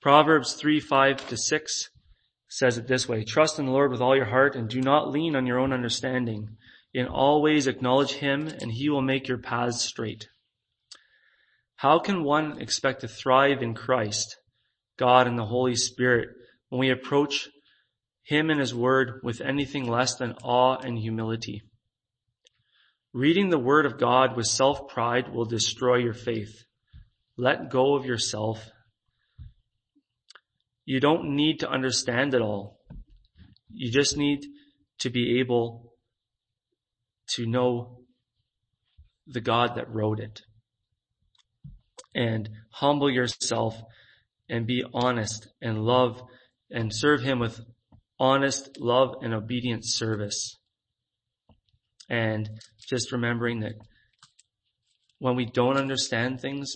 Proverbs 0.00 0.54
3, 0.54 0.80
5 0.80 1.28
to 1.28 1.36
6 1.36 1.90
says 2.48 2.78
it 2.78 2.88
this 2.88 3.08
way, 3.08 3.22
trust 3.22 3.58
in 3.58 3.66
the 3.66 3.72
Lord 3.72 3.90
with 3.90 4.00
all 4.00 4.16
your 4.16 4.24
heart 4.24 4.56
and 4.56 4.68
do 4.68 4.80
not 4.80 5.10
lean 5.10 5.36
on 5.36 5.46
your 5.46 5.58
own 5.58 5.72
understanding. 5.72 6.56
In 6.92 7.06
all 7.06 7.42
ways 7.42 7.66
acknowledge 7.66 8.12
Him 8.12 8.48
and 8.48 8.72
He 8.72 8.88
will 8.88 9.02
make 9.02 9.28
your 9.28 9.38
paths 9.38 9.82
straight. 9.82 10.28
How 11.76 11.98
can 11.98 12.24
one 12.24 12.60
expect 12.60 13.02
to 13.02 13.08
thrive 13.08 13.62
in 13.62 13.74
Christ, 13.74 14.36
God 14.96 15.26
and 15.26 15.38
the 15.38 15.46
Holy 15.46 15.76
Spirit 15.76 16.28
when 16.70 16.80
we 16.80 16.90
approach 16.90 17.48
Him 18.24 18.48
and 18.48 18.58
His 18.58 18.74
Word 18.74 19.20
with 19.22 19.40
anything 19.40 19.86
less 19.86 20.14
than 20.14 20.32
awe 20.42 20.76
and 20.76 20.98
humility? 20.98 21.62
Reading 23.12 23.50
the 23.50 23.58
Word 23.58 23.86
of 23.86 23.98
God 23.98 24.36
with 24.36 24.46
self-pride 24.46 25.34
will 25.34 25.44
destroy 25.44 25.96
your 25.96 26.14
faith. 26.14 26.64
Let 27.36 27.68
go 27.68 27.96
of 27.96 28.06
yourself. 28.06 28.70
You 30.84 31.00
don't 31.00 31.34
need 31.34 31.60
to 31.60 31.68
understand 31.68 32.34
it 32.34 32.40
all. 32.40 32.78
You 33.72 33.90
just 33.90 34.16
need 34.16 34.40
to 35.00 35.10
be 35.10 35.40
able 35.40 35.92
to 37.34 37.46
know 37.46 38.00
the 39.26 39.40
God 39.40 39.76
that 39.76 39.92
wrote 39.92 40.20
it. 40.20 40.40
And 42.14 42.48
humble 42.72 43.10
yourself 43.10 43.80
and 44.48 44.66
be 44.66 44.84
honest 44.92 45.48
and 45.62 45.82
love 45.84 46.20
and 46.70 46.94
serve 46.94 47.22
Him 47.22 47.38
with 47.38 47.60
honest 48.18 48.78
love 48.78 49.16
and 49.22 49.34
obedient 49.34 49.84
service. 49.84 50.58
And 52.08 52.48
just 52.88 53.12
remembering 53.12 53.60
that 53.60 53.74
when 55.18 55.36
we 55.36 55.46
don't 55.46 55.76
understand 55.76 56.40
things, 56.40 56.74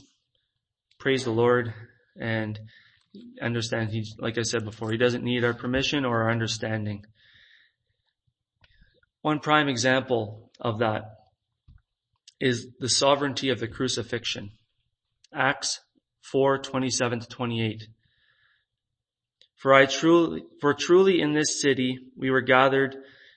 praise 0.99 1.25
the 1.25 1.31
Lord 1.31 1.75
and 2.19 2.59
understand 3.43 3.91
he, 3.91 4.05
like 4.19 4.39
I 4.39 4.43
said 4.43 4.65
before, 4.65 4.91
he 4.91 4.97
doesn't 4.97 5.25
need 5.25 5.45
our 5.45 5.55
permission 5.55 6.05
or 6.05 6.23
our 6.23 6.31
understanding. 6.31 7.05
One 9.23 9.41
prime 9.41 9.69
example 9.69 10.51
of 10.61 10.79
that 10.81 11.03
is 12.41 12.67
the 12.79 12.89
sovereignty 12.89 13.51
of 13.51 13.61
the 13.61 13.69
crucifixion. 13.69 14.51
Acts 15.33 15.81
4, 16.31 16.59
27 16.59 17.21
to 17.21 17.27
28. 17.27 17.85
For 19.57 19.73
I 19.73 19.87
truly, 19.87 20.43
for 20.61 20.75
truly 20.75 21.21
in 21.21 21.33
this 21.33 21.61
city 21.61 21.99
we 22.17 22.31
were 22.31 22.41
gathered 22.41 22.97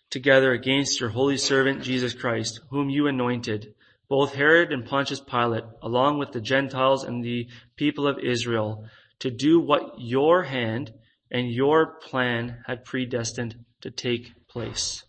together 0.10 0.52
against 0.52 1.00
your 1.00 1.10
holy 1.10 1.38
servant 1.38 1.84
Jesus 1.84 2.14
Christ, 2.14 2.60
whom 2.70 2.90
you 2.90 3.08
anointed, 3.08 3.74
both 4.10 4.34
Herod 4.34 4.72
and 4.72 4.86
Pontius 4.86 5.20
Pilate, 5.20 5.64
along 5.82 6.18
with 6.18 6.32
the 6.32 6.42
Gentiles 6.42 7.04
and 7.04 7.24
the 7.24 7.48
people 7.76 8.08
of 8.08 8.20
Israel, 8.20 8.86
to 9.20 9.32
do 9.32 9.60
what 9.60 9.96
your 9.98 10.44
hand 10.44 10.94
and 11.30 11.52
your 11.52 11.98
plan 12.00 12.64
had 12.66 12.86
predestined 12.86 13.56
to 13.82 13.92
take 13.92 14.48
place. 14.48 15.04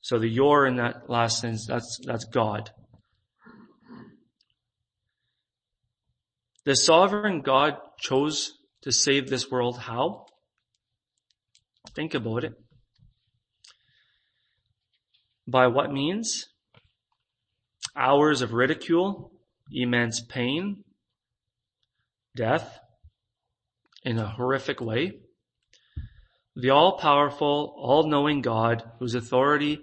So 0.00 0.18
the 0.18 0.28
your 0.28 0.66
in 0.66 0.76
that 0.76 1.08
last 1.08 1.40
sentence, 1.40 1.66
that's, 1.66 1.98
that's 2.04 2.24
God. 2.24 2.70
The 6.64 6.76
sovereign 6.76 7.40
God 7.40 7.76
chose 7.98 8.52
to 8.82 8.92
save 8.92 9.28
this 9.28 9.50
world. 9.50 9.78
How? 9.78 10.26
Think 11.94 12.14
about 12.14 12.44
it. 12.44 12.54
By 15.46 15.66
what 15.66 15.92
means? 15.92 16.48
Hours 17.96 18.42
of 18.42 18.52
ridicule, 18.52 19.32
immense 19.70 20.20
pain, 20.20 20.84
death 22.36 22.78
in 24.04 24.18
a 24.18 24.26
horrific 24.26 24.80
way. 24.80 25.20
The 26.56 26.70
all-powerful, 26.70 27.74
all-knowing 27.76 28.42
God, 28.42 28.82
whose 28.98 29.14
authority 29.14 29.80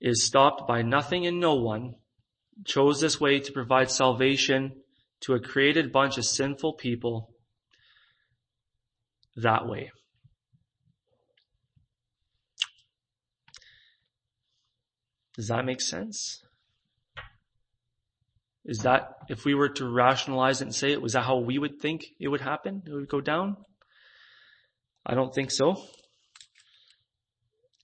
is 0.00 0.24
stopped 0.24 0.66
by 0.66 0.82
nothing 0.82 1.26
and 1.26 1.40
no 1.40 1.54
one, 1.54 1.94
chose 2.64 3.00
this 3.00 3.20
way 3.20 3.40
to 3.40 3.52
provide 3.52 3.90
salvation 3.90 4.72
to 5.20 5.34
a 5.34 5.40
created 5.40 5.92
bunch 5.92 6.18
of 6.18 6.24
sinful 6.24 6.74
people 6.74 7.34
that 9.36 9.66
way. 9.66 9.90
Does 15.36 15.48
that 15.48 15.64
make 15.64 15.80
sense? 15.80 16.42
Is 18.64 18.80
that, 18.80 19.14
if 19.28 19.44
we 19.44 19.54
were 19.54 19.70
to 19.70 19.88
rationalize 19.88 20.60
it 20.60 20.66
and 20.66 20.74
say 20.74 20.92
it, 20.92 21.00
was 21.00 21.14
that 21.14 21.24
how 21.24 21.38
we 21.38 21.58
would 21.58 21.80
think 21.80 22.04
it 22.18 22.28
would 22.28 22.42
happen? 22.42 22.82
It 22.86 22.92
would 22.92 23.08
go 23.08 23.20
down? 23.20 23.56
I 25.06 25.14
don't 25.14 25.34
think 25.34 25.50
so. 25.50 25.82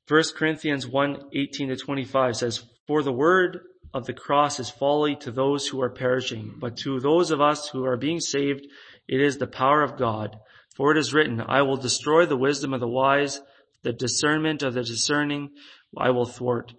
1 0.09 0.23
Corinthians 0.37 0.87
1, 0.87 1.31
18 1.33 1.69
to 1.71 1.77
25 1.77 2.37
says, 2.37 2.65
For 2.87 3.03
the 3.03 3.13
word 3.13 3.61
of 3.93 4.05
the 4.05 4.13
cross 4.13 4.61
is 4.61 4.69
folly 4.69 5.17
to 5.17 5.31
those 5.33 5.67
who 5.67 5.81
are 5.81 5.91
perishing, 5.91 6.55
but 6.61 6.77
to 6.79 7.01
those 7.01 7.31
of 7.31 7.41
us 7.41 7.69
who 7.69 7.85
are 7.85 7.97
being 7.97 8.21
saved, 8.21 8.67
it 9.09 9.21
is 9.21 9.39
the 9.39 9.47
power 9.47 9.83
of 9.83 9.97
God. 9.97 10.37
For 10.77 10.93
it 10.93 10.99
is 10.99 11.15
written, 11.15 11.41
I 11.41 11.63
will 11.63 11.79
destroy 11.79 12.27
the 12.27 12.37
wisdom 12.37 12.75
of 12.75 12.81
the 12.81 12.89
wise, 12.89 13.41
the 13.83 13.95
discernment 13.95 14.63
of 14.63 14.75
the 14.75 14.83
discerning 14.83 15.51
I 15.97 16.11
will 16.11 16.27
thwart. 16.27 16.75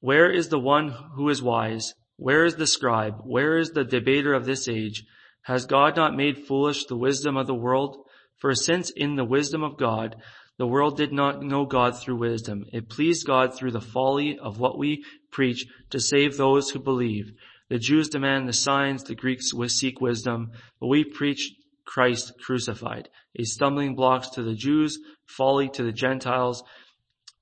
Where 0.00 0.30
is 0.30 0.48
the 0.48 0.58
one 0.58 0.88
who 1.14 1.28
is 1.28 1.40
wise? 1.40 1.94
Where 2.16 2.44
is 2.44 2.56
the 2.56 2.66
scribe? 2.66 3.20
Where 3.24 3.58
is 3.58 3.70
the 3.70 3.84
debater 3.84 4.32
of 4.32 4.44
this 4.44 4.66
age? 4.66 5.04
Has 5.42 5.66
God 5.66 5.94
not 5.94 6.16
made 6.16 6.46
foolish 6.46 6.86
the 6.86 6.96
wisdom 6.96 7.36
of 7.36 7.46
the 7.46 7.54
world? 7.54 7.96
For 8.38 8.54
since 8.54 8.90
in 8.90 9.14
the 9.14 9.24
wisdom 9.24 9.62
of 9.62 9.76
God, 9.76 10.16
the 10.58 10.66
world 10.66 10.96
did 10.96 11.12
not 11.12 11.42
know 11.42 11.64
God 11.64 11.96
through 11.96 12.16
wisdom, 12.16 12.64
it 12.72 12.88
pleased 12.88 13.26
God 13.26 13.54
through 13.54 13.72
the 13.72 13.80
folly 13.80 14.38
of 14.38 14.58
what 14.58 14.78
we 14.78 15.04
preach 15.30 15.66
to 15.90 16.00
save 16.00 16.36
those 16.36 16.70
who 16.70 16.80
believe. 16.80 17.30
The 17.68 17.78
Jews 17.78 18.08
demand 18.08 18.48
the 18.48 18.52
signs, 18.52 19.04
the 19.04 19.14
Greeks 19.14 19.52
seek 19.68 20.00
wisdom, 20.00 20.52
but 20.80 20.86
we 20.86 21.04
preach 21.04 21.52
Christ 21.86 22.32
crucified, 22.44 23.08
a 23.38 23.44
stumbling 23.44 23.94
block 23.94 24.34
to 24.34 24.42
the 24.42 24.54
Jews, 24.54 24.98
folly 25.26 25.68
to 25.70 25.82
the 25.82 25.92
Gentiles, 25.92 26.62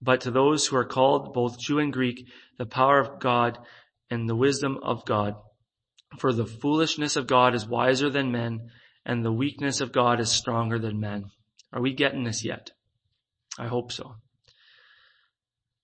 but 0.00 0.20
to 0.22 0.30
those 0.30 0.66
who 0.66 0.76
are 0.76 0.84
called, 0.84 1.32
both 1.32 1.58
Jew 1.58 1.78
and 1.78 1.92
Greek, 1.92 2.28
the 2.58 2.66
power 2.66 3.00
of 3.00 3.18
God 3.18 3.58
and 4.10 4.28
the 4.28 4.36
wisdom 4.36 4.78
of 4.82 5.04
God. 5.04 5.34
For 6.18 6.32
the 6.32 6.46
foolishness 6.46 7.16
of 7.16 7.26
God 7.26 7.54
is 7.54 7.66
wiser 7.66 8.10
than 8.10 8.30
men, 8.30 8.70
and 9.04 9.24
the 9.24 9.32
weakness 9.32 9.80
of 9.80 9.92
God 9.92 10.20
is 10.20 10.30
stronger 10.30 10.78
than 10.78 11.00
men. 11.00 11.30
Are 11.72 11.80
we 11.80 11.92
getting 11.92 12.24
this 12.24 12.44
yet? 12.44 12.70
I 13.58 13.66
hope 13.66 13.90
so. 13.90 14.16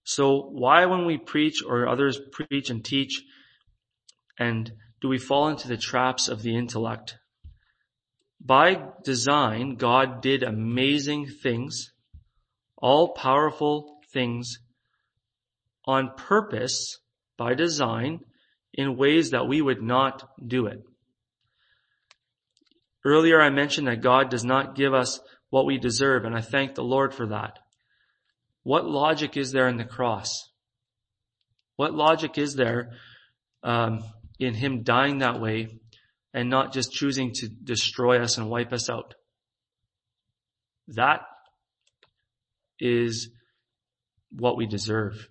So 0.05 0.49
why 0.51 0.87
when 0.87 1.07
we 1.07 1.19
preach 1.19 1.63
or 1.67 1.89
others 1.89 2.21
preach 2.33 2.71
and 2.71 2.85
teach 2.85 3.23
and 4.39 4.73
do 5.01 5.09
we 5.09 5.19
fall 5.19 5.49
into 5.49 5.69
the 5.69 5.77
traps 5.77 6.29
of 6.29 6.43
the 6.43 6.57
intellect? 6.57 7.17
By 8.45 8.83
design, 9.05 9.77
God 9.77 10.23
did 10.23 10.43
amazing 10.43 11.27
things, 11.27 11.93
all 12.77 13.13
powerful 13.13 13.99
things 14.13 14.59
on 15.85 16.13
purpose 16.17 16.99
by 17.37 17.55
design 17.55 18.21
in 18.73 18.97
ways 18.97 19.31
that 19.31 19.47
we 19.47 19.61
would 19.61 19.83
not 19.83 20.29
do 20.47 20.67
it. 20.67 20.83
Earlier 23.05 23.41
I 23.41 23.51
mentioned 23.51 23.89
that 23.89 24.03
God 24.03 24.31
does 24.31 24.45
not 24.45 24.75
give 24.75 24.95
us 24.95 25.21
what 25.49 25.67
we 25.67 25.79
deserve, 25.79 26.25
and 26.25 26.37
I 26.37 26.41
thank 26.41 26.75
the 26.75 26.85
Lord 26.85 27.15
for 27.15 27.27
that. 27.29 27.59
What 28.63 28.87
logic 28.87 29.37
is 29.37 29.53
there 29.53 29.69
in 29.69 29.79
the 29.79 29.85
cross? 29.85 30.51
What 31.77 31.95
logic 31.95 32.37
is 32.37 32.55
there 32.55 32.93
um, 33.63 34.05
in 34.39 34.55
Him 34.55 34.83
dying 34.83 35.19
that 35.19 35.41
way 35.41 35.80
and 36.33 36.49
not 36.49 36.73
just 36.73 36.93
choosing 36.93 37.33
to 37.35 37.49
destroy 37.49 38.23
us 38.23 38.39
and 38.39 38.49
wipe 38.49 38.73
us 38.73 38.89
out? 38.89 39.15
That 40.89 41.21
is 42.79 43.31
what 44.31 44.57
we 44.57 44.67
deserve 44.67 45.29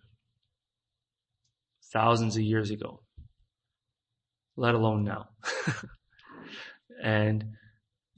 thousands 1.92 2.36
of 2.36 2.44
years 2.44 2.70
ago, 2.70 3.02
let 4.56 4.76
alone 4.76 5.04
now. 5.04 5.30
and 7.04 7.44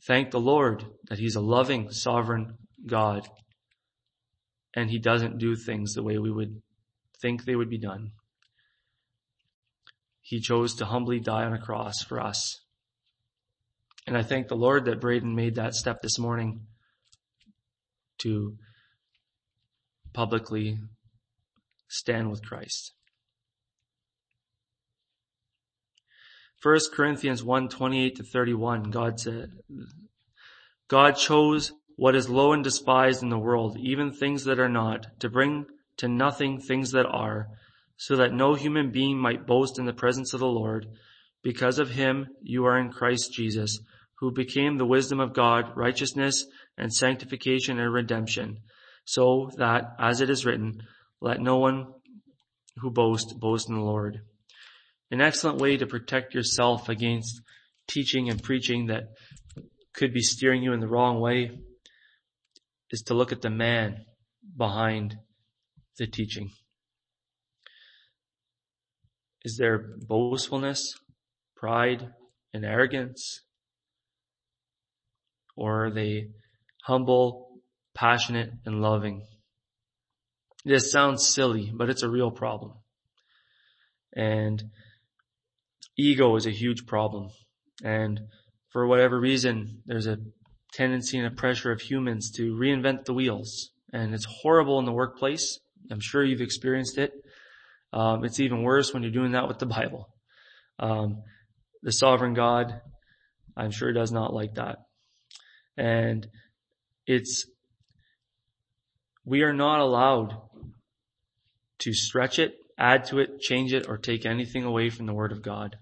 thank 0.05 0.31
the 0.31 0.39
Lord 0.39 0.85
that 1.09 1.19
He's 1.19 1.35
a 1.35 1.41
loving, 1.41 1.91
sovereign 1.91 2.57
God 2.85 3.27
and 4.75 4.89
He 4.89 4.99
doesn't 4.99 5.37
do 5.37 5.55
things 5.55 5.93
the 5.93 6.03
way 6.03 6.17
we 6.17 6.31
would 6.31 6.61
think 7.21 7.43
they 7.43 7.55
would 7.55 7.69
be 7.69 7.77
done. 7.77 8.11
He 10.21 10.39
chose 10.39 10.75
to 10.75 10.85
humbly 10.85 11.19
die 11.19 11.43
on 11.43 11.53
a 11.53 11.59
cross 11.61 12.03
for 12.03 12.19
us. 12.19 12.60
And 14.07 14.17
I 14.17 14.23
thank 14.23 14.47
the 14.47 14.55
Lord 14.55 14.85
that 14.85 14.99
Braden 14.99 15.35
made 15.35 15.55
that 15.55 15.75
step 15.75 16.01
this 16.01 16.17
morning 16.17 16.61
to 18.19 18.55
publicly 20.13 20.79
stand 21.87 22.29
with 22.29 22.43
Christ. 22.43 22.93
1 26.63 26.79
Corinthians 26.93 27.43
1, 27.43 27.69
28 27.69 28.15
to 28.17 28.23
31, 28.23 28.83
God 28.91 29.19
said, 29.19 29.49
God 30.87 31.15
chose 31.15 31.71
what 31.95 32.15
is 32.15 32.29
low 32.29 32.53
and 32.53 32.63
despised 32.63 33.23
in 33.23 33.29
the 33.29 33.39
world, 33.39 33.77
even 33.79 34.11
things 34.11 34.43
that 34.43 34.59
are 34.59 34.69
not, 34.69 35.07
to 35.19 35.29
bring 35.29 35.65
to 35.97 36.07
nothing 36.07 36.59
things 36.59 36.91
that 36.91 37.05
are, 37.05 37.47
so 37.97 38.15
that 38.15 38.33
no 38.33 38.53
human 38.53 38.91
being 38.91 39.17
might 39.17 39.47
boast 39.47 39.79
in 39.79 39.85
the 39.85 39.93
presence 39.93 40.33
of 40.33 40.39
the 40.39 40.45
Lord. 40.45 40.87
Because 41.43 41.79
of 41.79 41.89
him, 41.89 42.27
you 42.41 42.65
are 42.65 42.77
in 42.77 42.91
Christ 42.91 43.33
Jesus, 43.33 43.79
who 44.19 44.31
became 44.31 44.77
the 44.77 44.85
wisdom 44.85 45.19
of 45.19 45.33
God, 45.33 45.71
righteousness 45.75 46.45
and 46.77 46.93
sanctification 46.93 47.79
and 47.79 47.91
redemption, 47.91 48.59
so 49.05 49.49
that, 49.57 49.95
as 49.99 50.21
it 50.21 50.29
is 50.29 50.45
written, 50.45 50.81
let 51.19 51.39
no 51.41 51.57
one 51.57 51.87
who 52.77 52.91
boasts 52.91 53.33
boast 53.33 53.67
in 53.69 53.75
the 53.75 53.81
Lord. 53.81 54.21
An 55.09 55.21
excellent 55.21 55.59
way 55.59 55.77
to 55.77 55.87
protect 55.87 56.33
yourself 56.33 56.87
against 56.87 57.41
teaching 57.87 58.29
and 58.29 58.41
preaching 58.41 58.87
that 58.87 59.09
could 59.93 60.13
be 60.13 60.21
steering 60.21 60.63
you 60.63 60.73
in 60.73 60.79
the 60.79 60.87
wrong 60.87 61.19
way 61.19 61.51
is 62.91 63.01
to 63.07 63.13
look 63.13 63.31
at 63.31 63.41
the 63.41 63.49
man 63.49 64.05
behind 64.55 65.17
the 65.97 66.07
teaching. 66.07 66.49
Is 69.43 69.57
there 69.57 69.95
boastfulness, 70.07 70.93
pride, 71.61 72.09
and 72.53 72.65
arrogance? 72.65 73.41
Or 75.55 75.85
are 75.85 75.91
they 75.91 76.29
humble, 76.85 77.61
passionate, 77.93 78.49
and 78.65 78.81
loving? 78.81 79.27
This 80.65 80.91
sounds 80.91 81.27
silly, 81.27 81.71
but 81.73 81.89
it's 81.89 82.03
a 82.03 82.09
real 82.09 82.31
problem. 82.31 82.73
And 84.15 84.63
ego 85.97 86.35
is 86.35 86.47
a 86.47 86.51
huge 86.51 86.87
problem. 86.87 87.29
And 87.83 88.19
for 88.69 88.87
whatever 88.87 89.19
reason, 89.19 89.83
there's 89.85 90.07
a 90.07 90.17
tendency 90.73 91.19
and 91.19 91.27
a 91.27 91.31
pressure 91.35 91.71
of 91.71 91.81
humans 91.81 92.31
to 92.37 92.53
reinvent 92.53 93.05
the 93.05 93.13
wheels. 93.13 93.69
And 93.93 94.15
it's 94.15 94.25
horrible 94.41 94.79
in 94.79 94.85
the 94.85 94.91
workplace. 94.91 95.59
I'm 95.91 95.99
sure 95.99 96.23
you've 96.23 96.41
experienced 96.41 96.97
it. 96.97 97.11
Um, 97.93 98.23
it's 98.23 98.39
even 98.39 98.63
worse 98.63 98.93
when 98.93 99.03
you're 99.03 99.11
doing 99.11 99.33
that 99.33 99.47
with 99.47 99.59
the 99.59 99.65
Bible. 99.65 100.07
Um, 100.79 101.23
the 101.83 101.91
sovereign 101.91 102.33
God, 102.33 102.81
I'm 103.55 103.71
sure 103.71 103.91
does 103.91 104.11
not 104.11 104.33
like 104.33 104.55
that. 104.55 104.77
And 105.77 106.27
it's, 107.07 107.45
we 109.25 109.41
are 109.41 109.53
not 109.53 109.79
allowed 109.79 110.37
to 111.79 111.93
stretch 111.93 112.39
it, 112.39 112.53
add 112.77 113.05
to 113.05 113.19
it, 113.19 113.39
change 113.39 113.73
it, 113.73 113.87
or 113.87 113.97
take 113.97 114.25
anything 114.25 114.63
away 114.63 114.89
from 114.89 115.05
the 115.05 115.13
Word 115.13 115.31
of 115.31 115.41
God. 115.41 115.77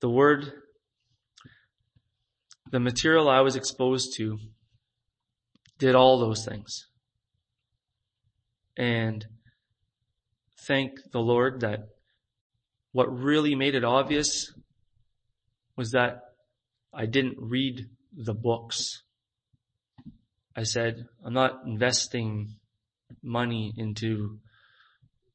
The 0.00 0.10
Word, 0.10 0.52
the 2.70 2.80
material 2.80 3.28
I 3.28 3.40
was 3.40 3.56
exposed 3.56 4.16
to 4.16 4.38
did 5.78 5.94
all 5.94 6.18
those 6.18 6.44
things. 6.44 6.86
And 8.76 9.26
thank 10.66 10.92
the 11.12 11.20
Lord 11.20 11.60
that 11.60 11.80
what 12.92 13.06
really 13.06 13.54
made 13.54 13.74
it 13.74 13.84
obvious 13.84 14.52
was 15.76 15.92
that 15.92 16.22
I 16.92 17.06
didn't 17.06 17.38
read 17.38 17.88
the 18.14 18.34
books. 18.34 19.02
I 20.54 20.64
said, 20.64 21.06
I'm 21.24 21.32
not 21.32 21.62
investing 21.66 22.56
money 23.22 23.72
into 23.76 24.38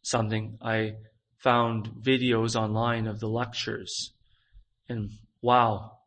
something. 0.03 0.57
I 0.61 0.93
found 1.37 1.89
videos 2.01 2.55
online 2.55 3.07
of 3.07 3.19
the 3.19 3.27
lectures 3.27 4.11
and 4.87 5.11
wow, 5.41 5.97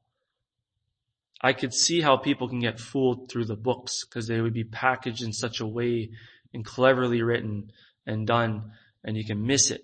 I 1.41 1.53
could 1.53 1.73
see 1.73 2.01
how 2.01 2.17
people 2.17 2.49
can 2.49 2.61
get 2.61 2.79
fooled 2.79 3.31
through 3.31 3.47
the 3.47 3.57
books 3.57 4.05
because 4.05 4.27
they 4.27 4.41
would 4.41 4.53
be 4.53 4.65
packaged 4.65 5.23
in 5.23 5.33
such 5.33 5.61
a 5.61 5.67
way 5.67 6.11
and 6.53 6.65
cleverly 6.65 7.23
written 7.23 7.71
and 8.07 8.27
done 8.27 8.73
and 9.03 9.17
you 9.17 9.25
can 9.25 9.47
miss 9.47 9.71
it. 9.71 9.83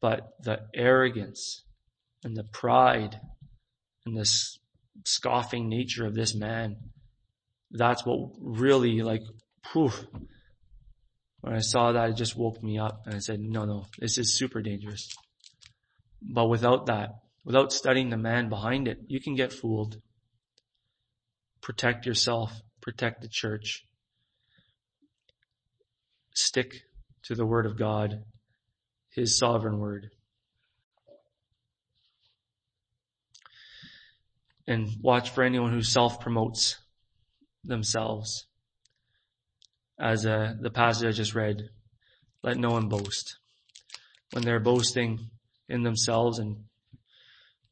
But 0.00 0.20
the 0.40 0.60
arrogance 0.74 1.64
and 2.24 2.36
the 2.36 2.44
pride 2.44 3.20
and 4.06 4.16
this 4.16 4.58
scoffing 5.04 5.68
nature 5.68 6.06
of 6.06 6.14
this 6.14 6.34
man. 6.34 6.76
That's 7.70 8.04
what 8.04 8.30
really 8.40 9.02
like, 9.02 9.22
poof. 9.62 10.06
When 11.40 11.54
I 11.54 11.60
saw 11.60 11.92
that, 11.92 12.10
it 12.10 12.16
just 12.16 12.36
woke 12.36 12.62
me 12.62 12.78
up 12.78 13.02
and 13.06 13.14
I 13.14 13.18
said, 13.18 13.40
no, 13.40 13.64
no, 13.64 13.86
this 13.98 14.18
is 14.18 14.36
super 14.36 14.62
dangerous. 14.62 15.08
But 16.22 16.48
without 16.48 16.86
that, 16.86 17.10
without 17.44 17.72
studying 17.72 18.10
the 18.10 18.16
man 18.16 18.48
behind 18.48 18.88
it, 18.88 18.98
you 19.06 19.20
can 19.20 19.34
get 19.34 19.52
fooled. 19.52 20.00
Protect 21.60 22.06
yourself, 22.06 22.52
protect 22.80 23.22
the 23.22 23.28
church. 23.28 23.84
Stick 26.34 26.82
to 27.24 27.34
the 27.34 27.46
word 27.46 27.66
of 27.66 27.78
God, 27.78 28.24
his 29.10 29.38
sovereign 29.38 29.78
word. 29.78 30.10
And 34.66 34.88
watch 35.00 35.30
for 35.30 35.42
anyone 35.42 35.72
who 35.72 35.82
self 35.82 36.20
promotes 36.20 36.76
themselves. 37.64 38.46
As 39.98 40.26
uh, 40.26 40.54
the 40.60 40.70
passage 40.70 41.08
I 41.08 41.12
just 41.12 41.34
read, 41.34 41.70
let 42.42 42.56
no 42.56 42.70
one 42.70 42.88
boast. 42.88 43.38
When 44.32 44.44
they're 44.44 44.60
boasting 44.60 45.30
in 45.68 45.82
themselves 45.82 46.38
and 46.38 46.64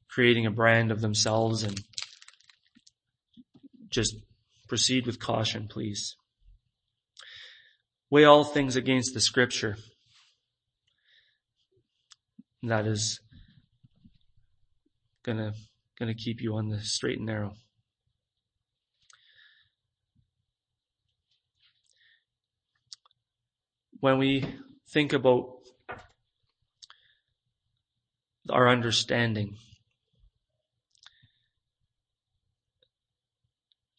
creating 0.09 0.46
a 0.46 0.51
brand 0.51 0.90
of 0.90 1.01
themselves 1.01 1.62
and 1.62 1.79
just 3.90 4.16
proceed 4.68 5.07
with 5.07 5.20
caution, 5.20 5.68
please. 5.68 6.16
Weigh 8.11 8.25
all 8.25 8.44
things 8.44 8.77
against 8.77 9.14
the 9.14 9.20
scripture. 9.20 9.77
That 12.62 12.87
is 12.87 13.21
gonna, 15.23 15.53
gonna 15.99 16.14
keep 16.14 16.40
you 16.40 16.57
on 16.57 16.69
the 16.69 16.81
straight 16.81 17.19
and 17.19 17.27
narrow. 17.27 17.55
When 24.01 24.19
we 24.19 24.45
think 24.92 25.12
about 25.12 25.59
our 28.51 28.69
understanding, 28.69 29.57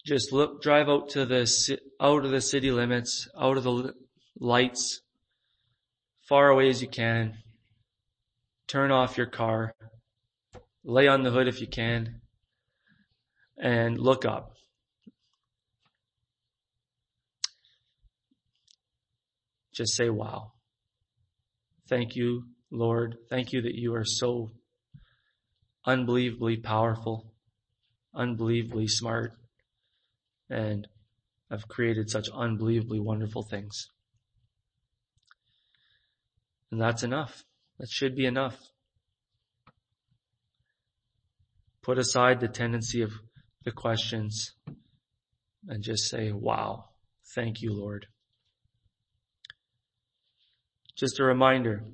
just 0.06 0.32
look, 0.32 0.62
drive 0.62 0.88
out 0.88 1.10
to 1.10 1.26
the, 1.26 1.78
out 2.00 2.24
of 2.24 2.30
the 2.30 2.40
city 2.40 2.70
limits, 2.70 3.28
out 3.38 3.58
of 3.58 3.64
the 3.64 3.94
lights, 4.38 5.02
far 6.28 6.48
away 6.48 6.70
as 6.70 6.80
you 6.80 6.88
can. 6.88 7.34
Turn 8.68 8.92
off 8.92 9.16
your 9.16 9.26
car. 9.26 9.74
Lay 10.84 11.08
on 11.08 11.22
the 11.22 11.30
hood 11.30 11.48
if 11.48 11.60
you 11.60 11.66
can. 11.66 12.20
And 13.56 13.98
look 13.98 14.24
up. 14.24 14.52
Just 19.74 19.96
say, 19.96 20.10
wow. 20.10 20.52
Thank 21.88 22.14
you, 22.14 22.44
Lord. 22.70 23.16
Thank 23.30 23.52
you 23.52 23.62
that 23.62 23.74
you 23.74 23.94
are 23.94 24.04
so 24.04 24.50
unbelievably 25.86 26.58
powerful, 26.58 27.32
unbelievably 28.14 28.88
smart, 28.88 29.32
and 30.50 30.86
have 31.50 31.68
created 31.68 32.10
such 32.10 32.28
unbelievably 32.28 33.00
wonderful 33.00 33.42
things. 33.42 33.88
And 36.70 36.80
that's 36.80 37.02
enough. 37.02 37.44
That 37.78 37.88
should 37.88 38.16
be 38.16 38.26
enough. 38.26 38.56
Put 41.82 41.98
aside 41.98 42.40
the 42.40 42.48
tendency 42.48 43.02
of 43.02 43.12
the 43.64 43.72
questions 43.72 44.52
and 45.68 45.82
just 45.82 46.08
say, 46.08 46.32
wow, 46.32 46.86
thank 47.34 47.62
you, 47.62 47.72
Lord. 47.72 48.06
Just 50.96 51.20
a 51.20 51.24
reminder 51.24 51.84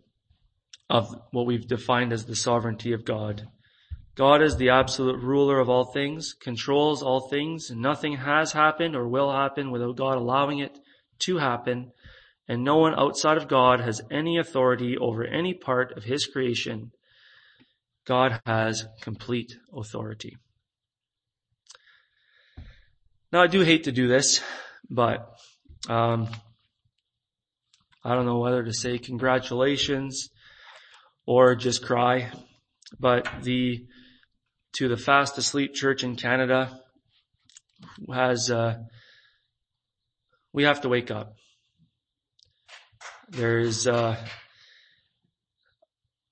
of 0.88 1.14
what 1.30 1.46
we've 1.46 1.66
defined 1.66 2.12
as 2.12 2.24
the 2.24 2.36
sovereignty 2.36 2.92
of 2.92 3.04
God. 3.04 3.48
God 4.14 4.42
is 4.42 4.56
the 4.56 4.70
absolute 4.70 5.20
ruler 5.20 5.58
of 5.58 5.68
all 5.68 5.92
things, 5.92 6.34
controls 6.34 7.02
all 7.02 7.28
things, 7.28 7.70
nothing 7.70 8.16
has 8.16 8.52
happened 8.52 8.94
or 8.94 9.08
will 9.08 9.32
happen 9.32 9.70
without 9.70 9.96
God 9.96 10.16
allowing 10.16 10.60
it 10.60 10.78
to 11.20 11.38
happen, 11.38 11.92
and 12.48 12.64
no 12.64 12.76
one 12.76 12.94
outside 12.98 13.37
of 13.37 13.48
God 13.48 13.80
has 13.80 14.00
any 14.11 14.38
authority 14.38 14.96
over 14.98 15.24
any 15.24 15.54
part 15.54 15.96
of 15.96 16.04
His 16.04 16.26
creation. 16.26 16.92
God 18.07 18.40
has 18.44 18.87
complete 19.00 19.57
authority. 19.74 20.37
Now 23.33 23.42
I 23.42 23.46
do 23.46 23.61
hate 23.62 23.85
to 23.85 23.92
do 23.92 24.07
this, 24.07 24.42
but 24.90 25.28
um, 25.88 26.28
I 28.04 28.14
don't 28.14 28.26
know 28.26 28.38
whether 28.38 28.62
to 28.62 28.72
say 28.72 28.98
congratulations 28.98 30.28
or 31.26 31.54
just 31.54 31.85
cry, 31.85 32.30
but 33.00 33.26
the 33.42 33.87
to 34.74 34.88
the 34.88 34.96
Fast 34.96 35.38
Asleep 35.38 35.72
Church 35.72 36.02
in 36.02 36.16
Canada 36.16 36.80
has, 38.12 38.50
uh, 38.50 38.76
we 40.52 40.64
have 40.64 40.80
to 40.80 40.88
wake 40.88 41.11
up. 41.11 41.35
There's, 43.30 43.87
uh, 43.87 44.16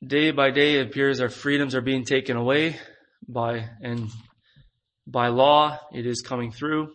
day 0.06 0.30
by 0.30 0.50
day 0.50 0.76
it 0.76 0.88
appears 0.88 1.20
our 1.20 1.30
freedoms 1.30 1.74
are 1.74 1.80
being 1.80 2.04
taken 2.04 2.36
away 2.36 2.76
by, 3.26 3.70
and 3.80 4.10
by 5.06 5.28
law 5.28 5.78
it 5.92 6.06
is 6.06 6.20
coming 6.20 6.52
through. 6.52 6.92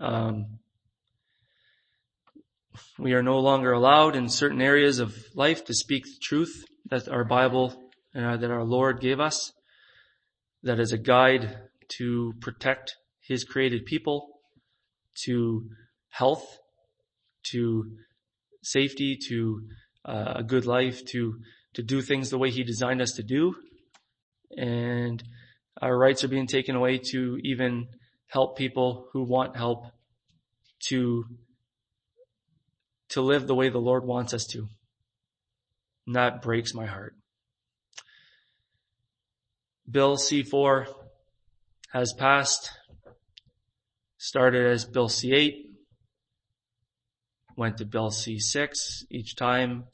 Um, 0.00 0.60
we 2.98 3.12
are 3.12 3.22
no 3.22 3.38
longer 3.40 3.72
allowed 3.72 4.16
in 4.16 4.28
certain 4.30 4.62
areas 4.62 4.98
of 4.98 5.14
life 5.34 5.66
to 5.66 5.74
speak 5.74 6.04
the 6.04 6.18
truth 6.22 6.64
that 6.86 7.08
our 7.08 7.24
Bible 7.24 7.90
uh, 8.14 8.36
that 8.38 8.50
our 8.50 8.64
Lord 8.64 9.00
gave 9.00 9.20
us 9.20 9.52
that 10.62 10.80
is 10.80 10.92
a 10.92 10.98
guide 10.98 11.58
to 11.98 12.32
protect 12.40 12.96
his 13.20 13.44
created 13.44 13.84
people, 13.84 14.40
to 15.24 15.68
health, 16.08 16.58
to 17.50 17.84
safety, 18.70 19.18
to 19.28 19.62
uh, 20.04 20.34
a 20.36 20.42
good 20.42 20.66
life, 20.66 21.04
to, 21.06 21.40
to 21.74 21.82
do 21.82 22.02
things 22.02 22.30
the 22.30 22.38
way 22.38 22.50
he 22.50 22.64
designed 22.64 23.02
us 23.02 23.12
to 23.12 23.22
do. 23.22 23.54
And 24.56 25.22
our 25.80 25.96
rights 25.96 26.24
are 26.24 26.28
being 26.28 26.46
taken 26.46 26.74
away 26.76 26.98
to 27.12 27.38
even 27.44 27.88
help 28.28 28.56
people 28.56 29.08
who 29.12 29.22
want 29.22 29.56
help 29.56 29.86
to, 30.88 31.24
to 33.10 33.20
live 33.20 33.46
the 33.46 33.54
way 33.54 33.68
the 33.68 33.78
Lord 33.78 34.04
wants 34.04 34.34
us 34.34 34.46
to. 34.52 34.68
And 36.06 36.16
that 36.16 36.42
breaks 36.42 36.74
my 36.74 36.86
heart. 36.86 37.14
Bill 39.90 40.16
C4 40.16 40.86
has 41.92 42.12
passed, 42.18 42.70
started 44.18 44.66
as 44.66 44.84
Bill 44.84 45.08
C8, 45.08 45.67
went 47.58 47.78
to 47.78 47.84
Bill 47.84 48.10
C6, 48.10 48.70
each 49.10 49.34
time 49.34 49.84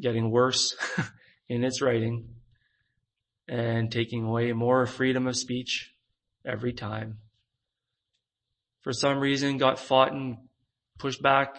getting 0.00 0.30
worse 0.30 0.76
in 1.48 1.64
its 1.64 1.82
writing 1.82 2.28
and 3.48 3.90
taking 3.90 4.24
away 4.24 4.52
more 4.52 4.86
freedom 4.86 5.26
of 5.26 5.36
speech 5.36 5.92
every 6.46 6.72
time. 6.72 7.18
For 8.82 8.92
some 8.92 9.18
reason 9.18 9.58
got 9.58 9.80
fought 9.80 10.12
and 10.12 10.36
pushed 10.98 11.20
back 11.20 11.56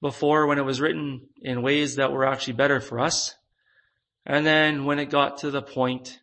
before 0.00 0.46
when 0.46 0.58
it 0.58 0.64
was 0.64 0.80
written 0.80 1.28
in 1.42 1.62
ways 1.62 1.96
that 1.96 2.10
were 2.10 2.26
actually 2.26 2.54
better 2.54 2.80
for 2.80 3.00
us. 3.00 3.34
And 4.24 4.46
then 4.46 4.86
when 4.86 4.98
it 4.98 5.10
got 5.10 5.38
to 5.38 5.50
the 5.50 5.62
point 5.62 6.18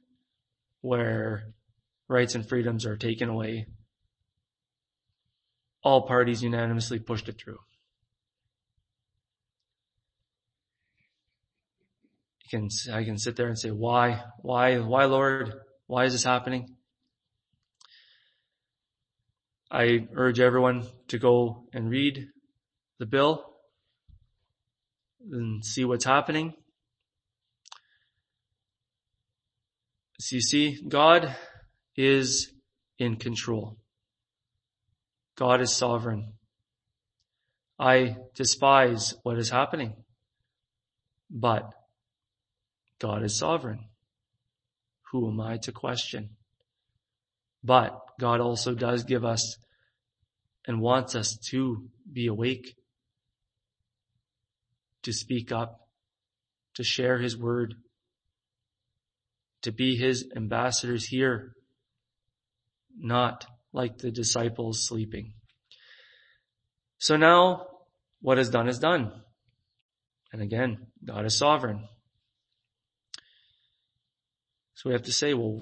where 0.81 1.53
rights 2.07 2.33
and 2.33 2.47
freedoms 2.47 2.87
are 2.87 2.97
taken 2.97 3.29
away. 3.29 3.67
All 5.83 6.07
parties 6.07 6.41
unanimously 6.41 6.99
pushed 6.99 7.29
it 7.29 7.39
through. 7.39 7.59
Can, 12.49 12.69
I 12.91 13.03
can 13.03 13.17
sit 13.17 13.35
there 13.35 13.47
and 13.47 13.57
say, 13.57 13.69
why, 13.69 14.23
why, 14.41 14.79
why 14.79 15.05
Lord? 15.05 15.53
Why 15.87 16.05
is 16.05 16.13
this 16.13 16.23
happening? 16.23 16.75
I 19.71 20.07
urge 20.15 20.39
everyone 20.39 20.87
to 21.09 21.19
go 21.19 21.67
and 21.73 21.89
read 21.89 22.27
the 22.97 23.05
bill 23.05 23.45
and 25.31 25.63
see 25.63 25.85
what's 25.85 26.05
happening. 26.05 26.53
So 30.19 30.35
you 30.35 30.41
see, 30.41 30.79
God 30.87 31.35
is 31.95 32.51
in 32.97 33.15
control. 33.17 33.77
God 35.37 35.61
is 35.61 35.71
sovereign. 35.71 36.33
I 37.79 38.17
despise 38.35 39.13
what 39.23 39.37
is 39.37 39.49
happening, 39.49 39.93
but 41.29 41.71
God 42.99 43.23
is 43.23 43.37
sovereign. 43.37 43.85
Who 45.11 45.29
am 45.29 45.39
I 45.39 45.57
to 45.57 45.71
question? 45.71 46.31
But 47.63 47.97
God 48.19 48.39
also 48.39 48.73
does 48.73 49.03
give 49.03 49.25
us 49.25 49.57
and 50.67 50.81
wants 50.81 51.15
us 51.15 51.37
to 51.49 51.89
be 52.11 52.27
awake, 52.27 52.75
to 55.03 55.13
speak 55.13 55.51
up, 55.51 55.87
to 56.75 56.83
share 56.83 57.19
his 57.19 57.37
word, 57.37 57.75
to 59.63 59.71
be 59.71 59.95
his 59.95 60.29
ambassadors 60.35 61.05
here, 61.05 61.53
not 62.97 63.45
like 63.73 63.97
the 63.97 64.11
disciples 64.11 64.87
sleeping. 64.87 65.33
So 66.97 67.15
now 67.15 67.67
what 68.21 68.39
is 68.39 68.49
done 68.49 68.67
is 68.67 68.79
done. 68.79 69.11
And 70.31 70.41
again, 70.41 70.87
God 71.03 71.25
is 71.25 71.37
sovereign. 71.37 71.87
So 74.79 74.89
we 74.89 74.93
have 74.93 75.03
to 75.03 75.11
say, 75.11 75.33
well, 75.33 75.59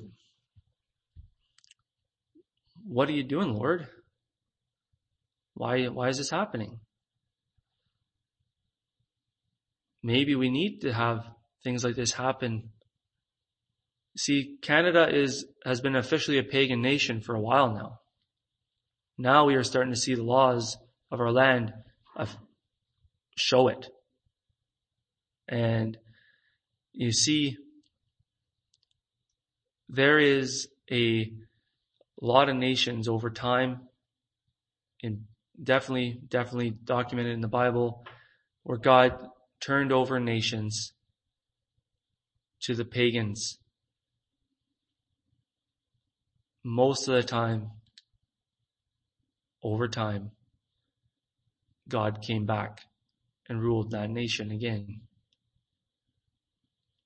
what 2.86 3.10
are 3.10 3.14
you 3.14 3.24
doing, 3.24 3.52
Lord? 3.52 3.88
Why, 5.56 5.86
why 5.86 6.10
is 6.10 6.20
this 6.20 6.30
happening? 6.30 6.82
Maybe 10.04 10.36
we 10.36 10.52
need 10.52 10.82
to 10.82 10.94
have 10.94 11.26
things 11.64 11.84
like 11.84 11.96
this 11.96 12.12
happen. 12.12 12.70
See, 14.16 14.58
Canada 14.62 15.08
is, 15.12 15.48
has 15.66 15.82
been 15.82 15.96
officially 15.96 16.38
a 16.38 16.44
pagan 16.44 16.84
nation 16.84 17.20
for 17.20 17.34
a 17.34 17.42
while 17.42 17.74
now. 17.74 17.98
Now 19.18 19.46
we 19.46 19.56
are 19.56 19.64
starting 19.64 19.94
to 19.94 20.00
see 20.00 20.14
the 20.14 20.22
laws 20.22 20.78
of 21.12 21.20
our 21.20 21.32
land 21.32 21.74
show 23.36 23.68
it. 23.68 23.88
And 25.50 25.98
you 26.94 27.12
see, 27.12 27.58
there 29.90 30.20
is 30.20 30.68
a 30.92 31.32
lot 32.22 32.50
of 32.50 32.56
nations 32.56 33.08
over 33.08 33.30
time, 33.30 33.82
and 35.02 35.26
definitely, 35.62 36.20
definitely 36.28 36.72
documented 36.72 37.34
in 37.34 37.42
the 37.42 37.48
Bible, 37.48 38.06
where 38.64 38.78
God 38.78 39.14
turned 39.60 39.92
over 39.92 40.20
nations 40.20 40.94
to 42.62 42.76
the 42.76 42.86
pagans. 42.86 43.60
Most 46.64 47.08
of 47.08 47.16
the 47.16 47.24
time, 47.24 47.72
over 49.64 49.88
time, 49.88 50.32
God 51.88 52.22
came 52.22 52.46
back 52.46 52.82
and 53.48 53.62
ruled 53.62 53.92
that 53.92 54.10
nation 54.10 54.52
again. 54.52 55.02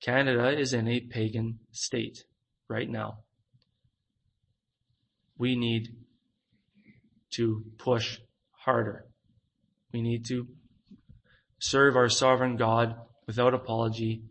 Canada 0.02 0.58
is 0.58 0.74
in 0.74 0.88
a 0.88 1.00
pagan 1.00 1.60
state 1.72 2.24
right 2.72 2.90
now. 2.90 3.20
We 5.38 5.56
need 5.56 5.90
to 7.32 7.64
push 7.78 8.20
harder. 8.52 9.06
We 9.94 10.02
need 10.02 10.26
to 10.28 10.48
serve 11.60 11.96
our 11.96 12.10
sovereign 12.10 12.56
God 12.56 12.96
without 13.28 13.54
apology, 13.54 14.24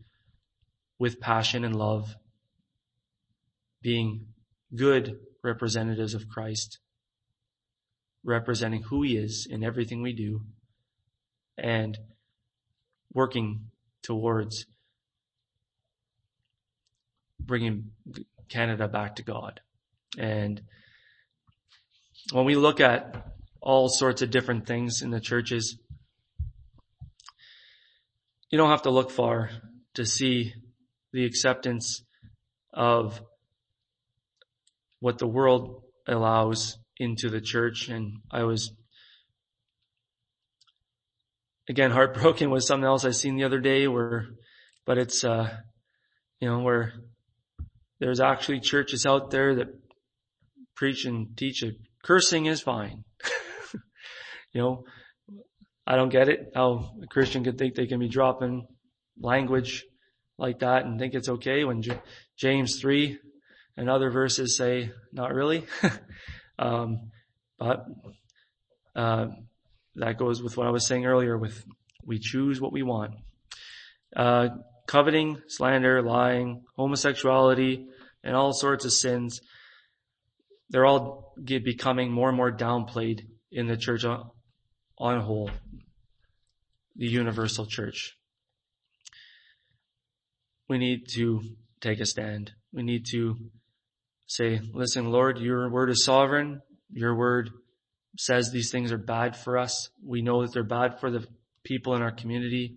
with 0.98 1.20
passion 1.20 1.64
and 1.64 1.76
love, 1.76 2.14
being 3.83 4.26
good 4.74 5.18
representatives 5.44 6.14
of 6.14 6.29
Christ, 6.29 6.79
representing 8.24 8.83
who 8.83 9.03
he 9.03 9.16
is 9.16 9.46
in 9.48 9.62
everything 9.62 10.03
we 10.03 10.12
do, 10.12 10.40
and 11.59 11.98
working 13.12 13.70
towards 14.03 14.66
bringing 17.38 17.90
Canada 18.50 18.88
back 18.88 19.16
to 19.16 19.22
God. 19.22 19.60
And 20.18 20.60
when 22.32 22.44
we 22.44 22.56
look 22.56 22.80
at 22.80 23.26
all 23.62 23.88
sorts 23.88 24.22
of 24.22 24.30
different 24.30 24.66
things 24.66 25.02
in 25.02 25.10
the 25.10 25.20
churches, 25.20 25.78
you 28.50 28.58
don't 28.58 28.70
have 28.70 28.82
to 28.82 28.90
look 28.90 29.10
far 29.10 29.50
to 29.94 30.04
see 30.04 30.52
the 31.12 31.24
acceptance 31.24 32.02
of 32.72 33.20
what 34.98 35.18
the 35.18 35.26
world 35.26 35.82
allows 36.06 36.76
into 36.96 37.30
the 37.30 37.40
church. 37.40 37.88
And 37.88 38.18
I 38.30 38.42
was, 38.42 38.72
again, 41.68 41.90
heartbroken 41.92 42.50
with 42.50 42.64
something 42.64 42.84
else 42.84 43.04
I 43.04 43.12
seen 43.12 43.36
the 43.36 43.44
other 43.44 43.60
day 43.60 43.86
where, 43.86 44.26
but 44.84 44.98
it's, 44.98 45.24
uh, 45.24 45.56
you 46.40 46.48
know, 46.48 46.60
where 46.60 46.92
there's 48.00 48.20
actually 48.20 48.60
churches 48.60 49.06
out 49.06 49.30
there 49.30 49.56
that 49.56 49.68
preach 50.74 51.04
and 51.04 51.36
teach 51.36 51.60
that 51.60 51.76
Cursing 52.02 52.46
is 52.46 52.62
fine. 52.62 53.04
you 54.52 54.60
know, 54.60 54.84
I 55.86 55.96
don't 55.96 56.08
get 56.08 56.28
it 56.28 56.52
how 56.54 56.94
a 57.02 57.06
Christian 57.06 57.44
could 57.44 57.58
think 57.58 57.74
they 57.74 57.86
can 57.86 58.00
be 58.00 58.08
dropping 58.08 58.66
language 59.18 59.84
like 60.38 60.60
that 60.60 60.86
and 60.86 60.98
think 60.98 61.14
it's 61.14 61.28
okay 61.28 61.64
when 61.64 61.82
J- 61.82 62.00
James 62.38 62.80
3 62.80 63.18
and 63.76 63.90
other 63.90 64.10
verses 64.10 64.56
say 64.56 64.90
not 65.12 65.34
really. 65.34 65.66
um, 66.58 67.10
but, 67.58 67.84
uh, 68.96 69.26
that 69.96 70.16
goes 70.16 70.42
with 70.42 70.56
what 70.56 70.66
I 70.66 70.70
was 70.70 70.86
saying 70.86 71.04
earlier 71.04 71.36
with 71.36 71.62
we 72.06 72.18
choose 72.18 72.60
what 72.60 72.72
we 72.72 72.82
want. 72.82 73.14
Uh, 74.16 74.48
coveting, 74.90 75.40
slander, 75.46 76.03
lying, 76.03 76.64
homosexuality, 76.76 77.87
and 78.24 78.35
all 78.35 78.53
sorts 78.53 78.85
of 78.85 78.92
sins. 78.92 79.40
They're 80.68 80.85
all 80.85 81.33
becoming 81.44 82.11
more 82.11 82.29
and 82.29 82.37
more 82.37 82.50
downplayed 82.50 83.20
in 83.53 83.68
the 83.68 83.76
church 83.76 84.05
on, 84.05 84.31
on 84.98 85.20
whole. 85.20 85.48
The 86.96 87.07
universal 87.07 87.66
church. 87.66 88.16
We 90.68 90.79
need 90.79 91.07
to 91.14 91.40
take 91.81 92.00
a 92.00 92.07
stand. 92.07 92.50
We 92.72 92.83
need 92.83 93.07
to 93.12 93.37
say, 94.26 94.61
listen, 94.74 95.12
Lord, 95.12 95.38
your 95.38 95.70
word 95.70 95.90
is 95.90 96.05
sovereign. 96.05 96.62
Your 96.92 97.16
word 97.16 97.50
says 98.18 98.50
these 98.50 98.72
things 98.72 98.90
are 98.90 98.98
bad 98.98 99.37
for 99.37 99.57
us. 99.57 99.88
We 100.05 100.20
know 100.20 100.42
that 100.42 100.53
they're 100.53 100.64
bad 100.64 100.98
for 100.98 101.12
the 101.12 101.24
people 101.64 101.94
in 101.94 102.03
our 102.03 102.12
community. 102.12 102.76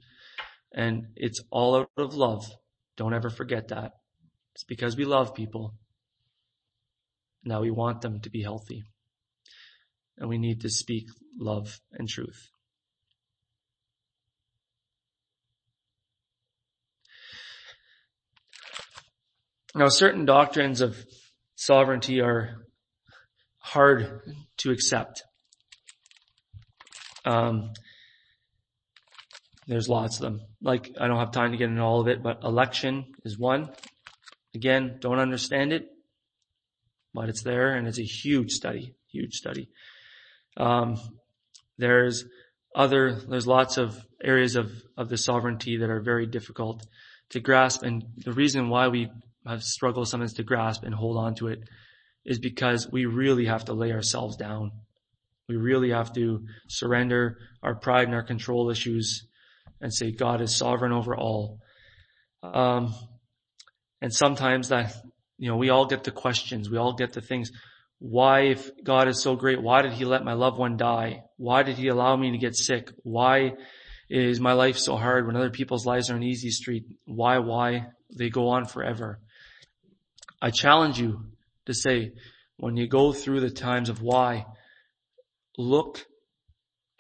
And 0.74 1.08
it's 1.16 1.42
all 1.52 1.76
out 1.76 1.90
of 1.98 2.16
love. 2.16 2.46
Don't 2.98 3.14
ever 3.14 3.30
forget 3.30 3.70
that. 3.70 3.92
It's 4.56 4.64
because 4.64 4.98
we 4.98 5.06
love 5.06 5.36
people. 5.36 5.74
Now 7.44 7.62
we 7.62 7.72
want 7.72 8.02
them 8.02 8.22
to 8.22 8.30
be 8.30 8.42
healthy. 8.42 8.84
And 10.18 10.30
we 10.30 10.38
need 10.38 10.62
to 10.62 10.70
speak 10.70 11.08
love 11.38 11.80
and 11.92 12.08
truth. 12.08 12.50
Now 19.76 19.90
certain 19.90 20.26
doctrines 20.26 20.82
of 20.82 20.96
sovereignty 21.56 22.22
are 22.22 22.58
hard 23.58 24.22
to 24.58 24.72
accept. 24.72 25.24
Um, 27.26 27.72
there's 29.68 29.90
lots 29.90 30.18
of 30.18 30.24
them. 30.24 30.42
Like, 30.62 30.92
I 31.00 31.08
don't 31.08 31.20
have 31.20 31.32
time 31.32 31.52
to 31.52 31.58
get 31.58 31.70
into 31.70 31.82
all 31.82 32.02
of 32.02 32.08
it, 32.08 32.22
but 32.22 32.44
election 32.44 33.06
is 33.24 33.38
one. 33.38 33.70
Again, 34.56 34.98
don't 35.00 35.20
understand 35.20 35.74
it, 35.74 35.88
but 37.14 37.30
it's 37.30 37.44
there 37.44 37.74
and 37.74 37.88
it's 37.88 38.00
a 38.00 38.04
huge 38.04 38.52
study, 38.52 38.94
huge 39.08 39.36
study. 39.36 39.70
Um, 40.58 40.98
there's 41.78 42.26
other, 42.76 43.14
there's 43.14 43.48
lots 43.48 43.78
of 43.78 43.98
areas 44.24 44.56
of, 44.56 44.72
of 44.98 45.10
the 45.10 45.18
sovereignty 45.18 45.78
that 45.78 45.90
are 45.90 46.02
very 46.02 46.26
difficult 46.26 46.86
to 47.30 47.40
grasp. 47.40 47.84
And 47.84 48.04
the 48.18 48.34
reason 48.34 48.70
why 48.70 48.88
we 48.90 49.10
have 49.46 49.64
struggled 49.64 50.08
sometimes 50.08 50.34
to 50.34 50.44
grasp 50.44 50.84
and 50.84 50.94
hold 50.94 51.18
on 51.18 51.36
to 51.36 51.48
it 51.48 51.64
is 52.26 52.40
because 52.40 52.90
we 52.92 53.06
really 53.06 53.46
have 53.46 53.66
to 53.66 53.74
lay 53.74 53.92
ourselves 53.92 54.38
down. 54.38 54.72
We 55.48 55.58
really 55.58 55.90
have 55.92 56.14
to 56.14 56.46
surrender 56.68 57.38
our 57.62 57.76
pride 57.76 58.06
and 58.06 58.16
our 58.16 58.24
control 58.24 58.70
issues 58.70 59.26
and 59.84 59.94
say 59.94 60.12
God 60.12 60.42
is 60.42 60.56
sovereign 60.56 60.94
over 60.94 61.14
all. 61.14 61.60
Um, 62.42 62.96
and 64.02 64.14
sometimes 64.14 64.70
that, 64.70 64.96
you 65.38 65.50
know, 65.50 65.58
we 65.58 65.70
all 65.70 65.86
get 65.86 66.06
the 66.06 66.12
questions, 66.12 66.70
we 66.70 66.78
all 66.78 66.94
get 66.94 67.12
the 67.12 67.22
things. 67.22 67.52
Why, 68.00 68.44
if 68.44 68.72
God 68.82 69.10
is 69.10 69.22
so 69.22 69.36
great, 69.36 69.62
why 69.62 69.82
did 69.82 69.92
he 69.92 70.06
let 70.06 70.24
my 70.24 70.34
loved 70.34 70.58
one 70.58 70.78
die? 70.78 71.24
Why 71.36 71.64
did 71.64 71.78
he 71.78 71.90
allow 71.90 72.16
me 72.16 72.32
to 72.32 72.38
get 72.38 72.56
sick? 72.56 72.92
Why 73.04 73.56
is 74.10 74.40
my 74.40 74.54
life 74.54 74.78
so 74.78 74.96
hard 74.96 75.28
when 75.28 75.36
other 75.36 75.50
people's 75.50 75.86
lives 75.86 76.10
are 76.10 76.16
an 76.16 76.24
easy 76.24 76.50
street? 76.50 76.86
Why, 77.04 77.40
why? 77.40 77.88
They 78.18 78.30
go 78.30 78.50
on 78.50 78.66
forever. 78.66 79.20
I 80.42 80.52
challenge 80.52 80.98
you 80.98 81.26
to 81.66 81.74
say, 81.74 82.14
when 82.56 82.78
you 82.78 82.88
go 82.88 83.12
through 83.12 83.42
the 83.42 83.50
times 83.50 83.90
of 83.90 84.02
why, 84.02 84.46
look 85.58 86.06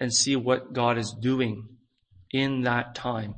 and 0.01 0.13
see 0.13 0.35
what 0.35 0.73
God 0.73 0.97
is 0.97 1.15
doing 1.21 1.72
in 2.33 2.63
that 2.63 2.95
time. 2.95 3.35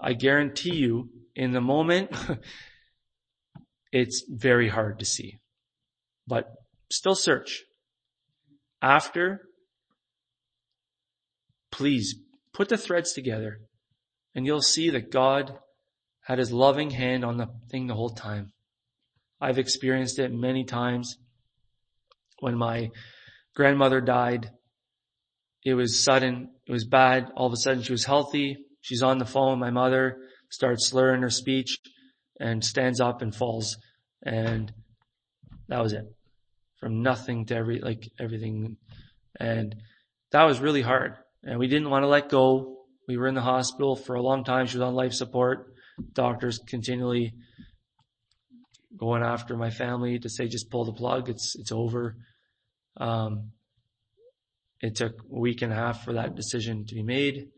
I 0.00 0.14
guarantee 0.14 0.74
you, 0.74 1.10
in 1.36 1.52
the 1.52 1.60
moment, 1.60 2.10
it's 3.92 4.24
very 4.28 4.68
hard 4.68 4.98
to 4.98 5.04
see. 5.04 5.38
but 6.26 6.52
still 6.90 7.14
search. 7.14 7.64
After, 8.82 9.42
please 11.70 12.16
put 12.52 12.68
the 12.68 12.76
threads 12.76 13.12
together 13.12 13.60
and 14.34 14.46
you'll 14.46 14.62
see 14.62 14.90
that 14.90 15.10
God 15.10 15.58
had 16.22 16.38
his 16.38 16.52
loving 16.52 16.90
hand 16.90 17.24
on 17.24 17.36
the 17.38 17.48
thing 17.70 17.86
the 17.86 17.94
whole 17.94 18.10
time. 18.10 18.52
I've 19.40 19.58
experienced 19.58 20.18
it 20.18 20.32
many 20.32 20.64
times. 20.64 21.16
When 22.40 22.56
my 22.56 22.90
grandmother 23.54 24.00
died, 24.00 24.50
it 25.64 25.74
was 25.74 26.04
sudden, 26.04 26.50
it 26.68 26.72
was 26.72 26.86
bad. 26.86 27.30
All 27.34 27.46
of 27.46 27.52
a 27.52 27.56
sudden 27.56 27.82
she 27.82 27.92
was 27.92 28.04
healthy. 28.04 28.58
She's 28.82 29.02
on 29.02 29.18
the 29.18 29.24
phone. 29.24 29.58
My 29.58 29.70
mother 29.70 30.18
starts 30.50 30.88
slurring 30.88 31.22
her 31.22 31.30
speech 31.30 31.78
and 32.38 32.62
stands 32.62 33.00
up 33.00 33.22
and 33.22 33.34
falls. 33.34 33.78
And 34.22 34.72
that 35.68 35.82
was 35.82 35.94
it. 35.94 36.04
From 36.78 37.02
nothing 37.02 37.46
to 37.46 37.56
every, 37.56 37.80
like 37.80 38.08
everything. 38.20 38.76
And 39.40 39.74
that 40.32 40.44
was 40.44 40.60
really 40.60 40.82
hard. 40.82 41.14
And 41.42 41.58
we 41.58 41.68
didn't 41.68 41.90
want 41.90 42.02
to 42.02 42.08
let 42.08 42.28
go. 42.28 42.84
We 43.08 43.16
were 43.16 43.28
in 43.28 43.34
the 43.34 43.40
hospital 43.40 43.96
for 43.96 44.14
a 44.14 44.22
long 44.22 44.44
time. 44.44 44.66
She 44.66 44.76
was 44.76 44.86
on 44.86 44.94
life 44.94 45.14
support. 45.14 45.72
Doctors 46.12 46.60
continually 46.68 47.32
going 48.96 49.22
after 49.22 49.56
my 49.56 49.70
family 49.70 50.18
to 50.18 50.28
say, 50.28 50.48
just 50.48 50.70
pull 50.70 50.84
the 50.84 50.92
plug. 50.92 51.28
It's, 51.30 51.56
it's 51.58 51.72
over. 51.72 52.16
Um, 52.98 53.52
it 54.80 54.96
took 54.96 55.22
a 55.22 55.38
week 55.38 55.62
and 55.62 55.72
a 55.72 55.76
half 55.76 56.04
for 56.04 56.14
that 56.14 56.34
decision 56.34 56.84
to 56.86 56.94
be 56.94 57.02
made. 57.02 57.48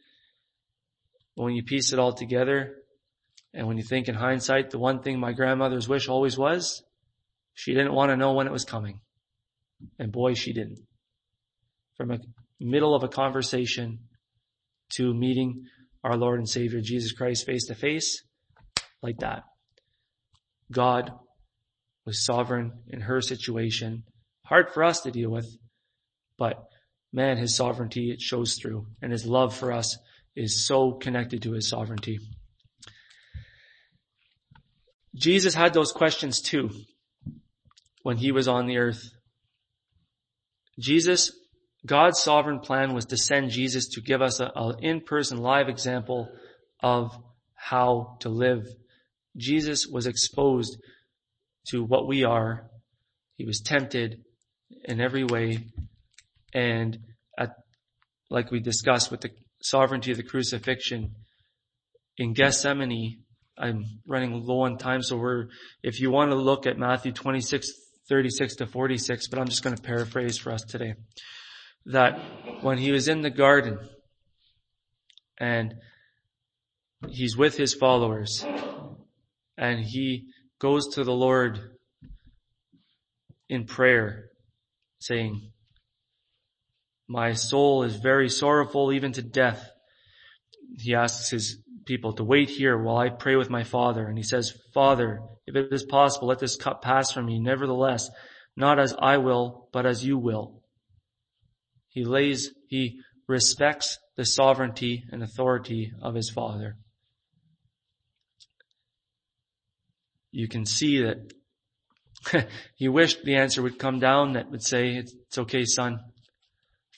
But 1.37 1.45
when 1.45 1.55
you 1.55 1.63
piece 1.63 1.93
it 1.93 1.99
all 1.99 2.13
together, 2.13 2.77
and 3.53 3.67
when 3.67 3.77
you 3.77 3.83
think 3.83 4.09
in 4.09 4.15
hindsight, 4.15 4.71
the 4.71 4.79
one 4.79 5.03
thing 5.03 5.19
my 5.19 5.33
grandmother's 5.33 5.89
wish 5.89 6.09
always 6.09 6.39
was, 6.39 6.83
she 7.55 7.73
didn't 7.73 7.95
want 7.95 8.11
to 8.11 8.17
know 8.17 8.33
when 8.33 8.47
it 8.47 8.53
was 8.53 8.65
coming. 8.65 9.01
And 9.99 10.13
boy, 10.13 10.35
she 10.35 10.53
didn't. 10.53 10.79
From 11.97 12.11
a 12.11 12.19
middle 12.59 12.95
of 12.95 13.03
a 13.03 13.09
conversation 13.09 14.01
to 14.97 15.13
meeting 15.13 15.65
our 16.03 16.17
Lord 16.17 16.39
and 16.39 16.49
Savior 16.49 16.81
Jesus 16.83 17.13
Christ 17.13 17.45
face 17.45 17.67
to 17.67 17.75
face, 17.75 18.23
like 19.03 19.19
that. 19.19 19.43
God 20.73 21.11
was 22.07 22.25
sovereign 22.25 22.73
in 22.89 23.03
her 23.03 23.21
situation. 23.21 24.05
Hard 24.45 24.71
for 24.73 24.85
us 24.85 25.01
to 25.01 25.11
deal 25.11 25.31
with, 25.31 25.47
but 26.39 26.70
man, 27.13 27.37
his 27.37 27.57
sovereignty, 27.57 28.11
it 28.11 28.21
shows 28.21 28.55
through 28.55 28.87
and 29.03 29.13
his 29.13 29.27
love 29.27 29.55
for 29.55 29.73
us 29.73 29.99
is 30.37 30.67
so 30.67 30.93
connected 30.93 31.43
to 31.43 31.53
his 31.53 31.69
sovereignty. 31.69 32.19
Jesus 35.15 35.55
had 35.55 35.75
those 35.75 35.93
questions 35.93 36.41
too 36.41 36.71
when 38.03 38.17
he 38.17 38.33
was 38.33 38.49
on 38.49 38.67
the 38.67 38.79
earth. 38.79 39.03
Jesus, 40.79 41.33
God's 41.85 42.21
sovereign 42.21 42.61
plan 42.61 42.95
was 42.95 43.07
to 43.07 43.17
send 43.17 43.51
Jesus 43.51 43.89
to 43.89 44.01
give 44.01 44.23
us 44.23 44.41
an 44.41 44.77
in-person 44.81 45.39
live 45.39 45.69
example 45.69 46.29
of 46.81 47.17
how 47.55 48.17
to 48.21 48.29
live. 48.29 48.67
Jesus 49.37 49.87
was 49.87 50.07
exposed 50.07 50.79
to 51.69 51.83
what 51.85 52.07
we 52.07 52.25
are. 52.25 52.71
He 53.37 53.45
was 53.45 53.61
tempted 53.61 54.25
in 54.85 55.01
every 55.01 55.25
way. 55.25 55.59
And 56.53 56.99
at, 57.39 57.51
like 58.29 58.51
we 58.51 58.61
discussed 58.61 59.11
with 59.11 59.21
the 59.21 59.31
sovereignty 59.63 60.11
of 60.11 60.17
the 60.17 60.23
crucifixion, 60.23 61.15
in 62.17 62.35
Gethsemane, 62.35 63.23
I'm 63.57 63.85
running 64.07 64.45
low 64.45 64.63
on 64.63 64.79
time, 64.79 65.03
so 65.03 65.17
we're, 65.17 65.47
if 65.83 66.01
you 66.01 66.11
want 66.11 66.31
to 66.31 66.37
look 66.37 66.67
at 66.67 66.79
Matthew 66.79 67.13
26, 67.13 67.71
36 68.09 68.57
to 68.57 68.67
46, 68.67 69.29
but 69.29 69.39
I'm 69.39 69.47
just 69.47 69.63
going 69.63 69.77
to 69.77 69.83
paraphrase 69.83 70.37
for 70.37 70.53
us 70.53 70.63
today. 70.63 70.95
That 71.87 72.21
when 72.63 72.79
he 72.79 72.93
was 72.93 73.09
in 73.09 73.23
the 73.23 73.31
garden 73.31 73.79
and 75.39 75.75
he's 77.09 77.37
with 77.37 77.57
his 77.57 77.73
followers 77.73 78.45
and 79.57 79.81
he 79.81 80.27
goes 80.59 80.89
to 80.95 81.05
the 81.05 81.15
Lord 81.15 81.59
in 83.49 83.65
prayer 83.65 84.27
saying, 85.01 85.53
my 87.11 87.33
soul 87.33 87.83
is 87.83 87.97
very 87.97 88.29
sorrowful 88.29 88.93
even 88.93 89.11
to 89.11 89.21
death. 89.21 89.69
He 90.79 90.95
asks 90.95 91.29
his 91.29 91.59
people 91.85 92.13
to 92.13 92.23
wait 92.23 92.49
here 92.49 92.79
while 92.79 92.99
I 92.99 93.09
pray 93.09 93.35
with 93.35 93.51
my 93.51 93.65
father. 93.65 94.07
And 94.07 94.17
he 94.17 94.23
says, 94.23 94.57
Father, 94.73 95.19
if 95.45 95.57
it 95.57 95.73
is 95.73 95.83
possible, 95.83 96.29
let 96.29 96.39
this 96.39 96.55
cup 96.55 96.83
pass 96.83 97.11
from 97.11 97.27
me. 97.27 97.41
Nevertheless, 97.41 98.09
not 98.57 98.79
as 98.79 98.95
I 98.97 99.17
will, 99.17 99.69
but 99.73 99.87
as 99.87 100.05
you 100.05 100.19
will. 100.19 100.63
He 101.89 102.05
lays, 102.05 102.55
he 102.69 103.01
respects 103.27 103.99
the 104.17 104.25
sovereignty 104.25 105.03
and 105.11 105.21
authority 105.21 105.91
of 106.01 106.15
his 106.15 106.31
father. 106.31 106.77
You 110.31 110.47
can 110.47 110.65
see 110.65 111.03
that 111.03 112.47
he 112.77 112.87
wished 112.87 113.25
the 113.25 113.35
answer 113.35 113.63
would 113.63 113.81
come 113.81 113.99
down 113.99 114.35
that 114.35 114.49
would 114.53 114.63
say, 114.63 114.91
it's 114.91 115.39
okay, 115.39 115.65
son. 115.65 115.99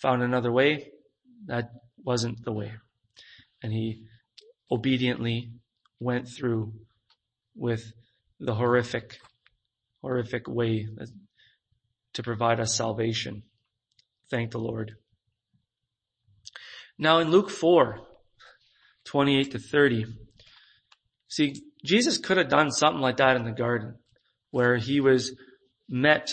Found 0.02 0.22
another 0.22 0.50
way. 0.50 0.90
That 1.46 1.70
wasn't 2.04 2.44
the 2.44 2.52
way. 2.52 2.72
And 3.62 3.72
he 3.72 4.02
obediently 4.70 5.52
went 6.00 6.28
through 6.28 6.72
with 7.54 7.92
the 8.40 8.54
horrific, 8.54 9.18
horrific 10.00 10.48
way 10.48 10.88
to 12.14 12.22
provide 12.22 12.58
us 12.58 12.74
salvation. 12.74 13.44
Thank 14.28 14.50
the 14.50 14.58
Lord. 14.58 14.96
Now 16.98 17.18
in 17.18 17.30
Luke 17.30 17.50
4, 17.50 18.00
28 19.04 19.52
to 19.52 19.58
30, 19.60 20.06
see, 21.28 21.54
Jesus 21.84 22.18
could 22.18 22.38
have 22.38 22.48
done 22.48 22.72
something 22.72 23.00
like 23.00 23.18
that 23.18 23.36
in 23.36 23.44
the 23.44 23.52
garden 23.52 23.94
where 24.50 24.76
he 24.76 25.00
was 25.00 25.36
met, 25.88 26.28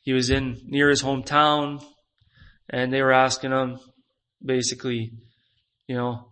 he 0.00 0.12
was 0.12 0.28
in 0.28 0.58
near 0.66 0.90
his 0.90 1.02
hometown 1.02 1.82
and 2.70 2.92
they 2.92 3.02
were 3.02 3.12
asking 3.12 3.50
him 3.50 3.78
basically, 4.42 5.12
you 5.86 5.96
know, 5.96 6.28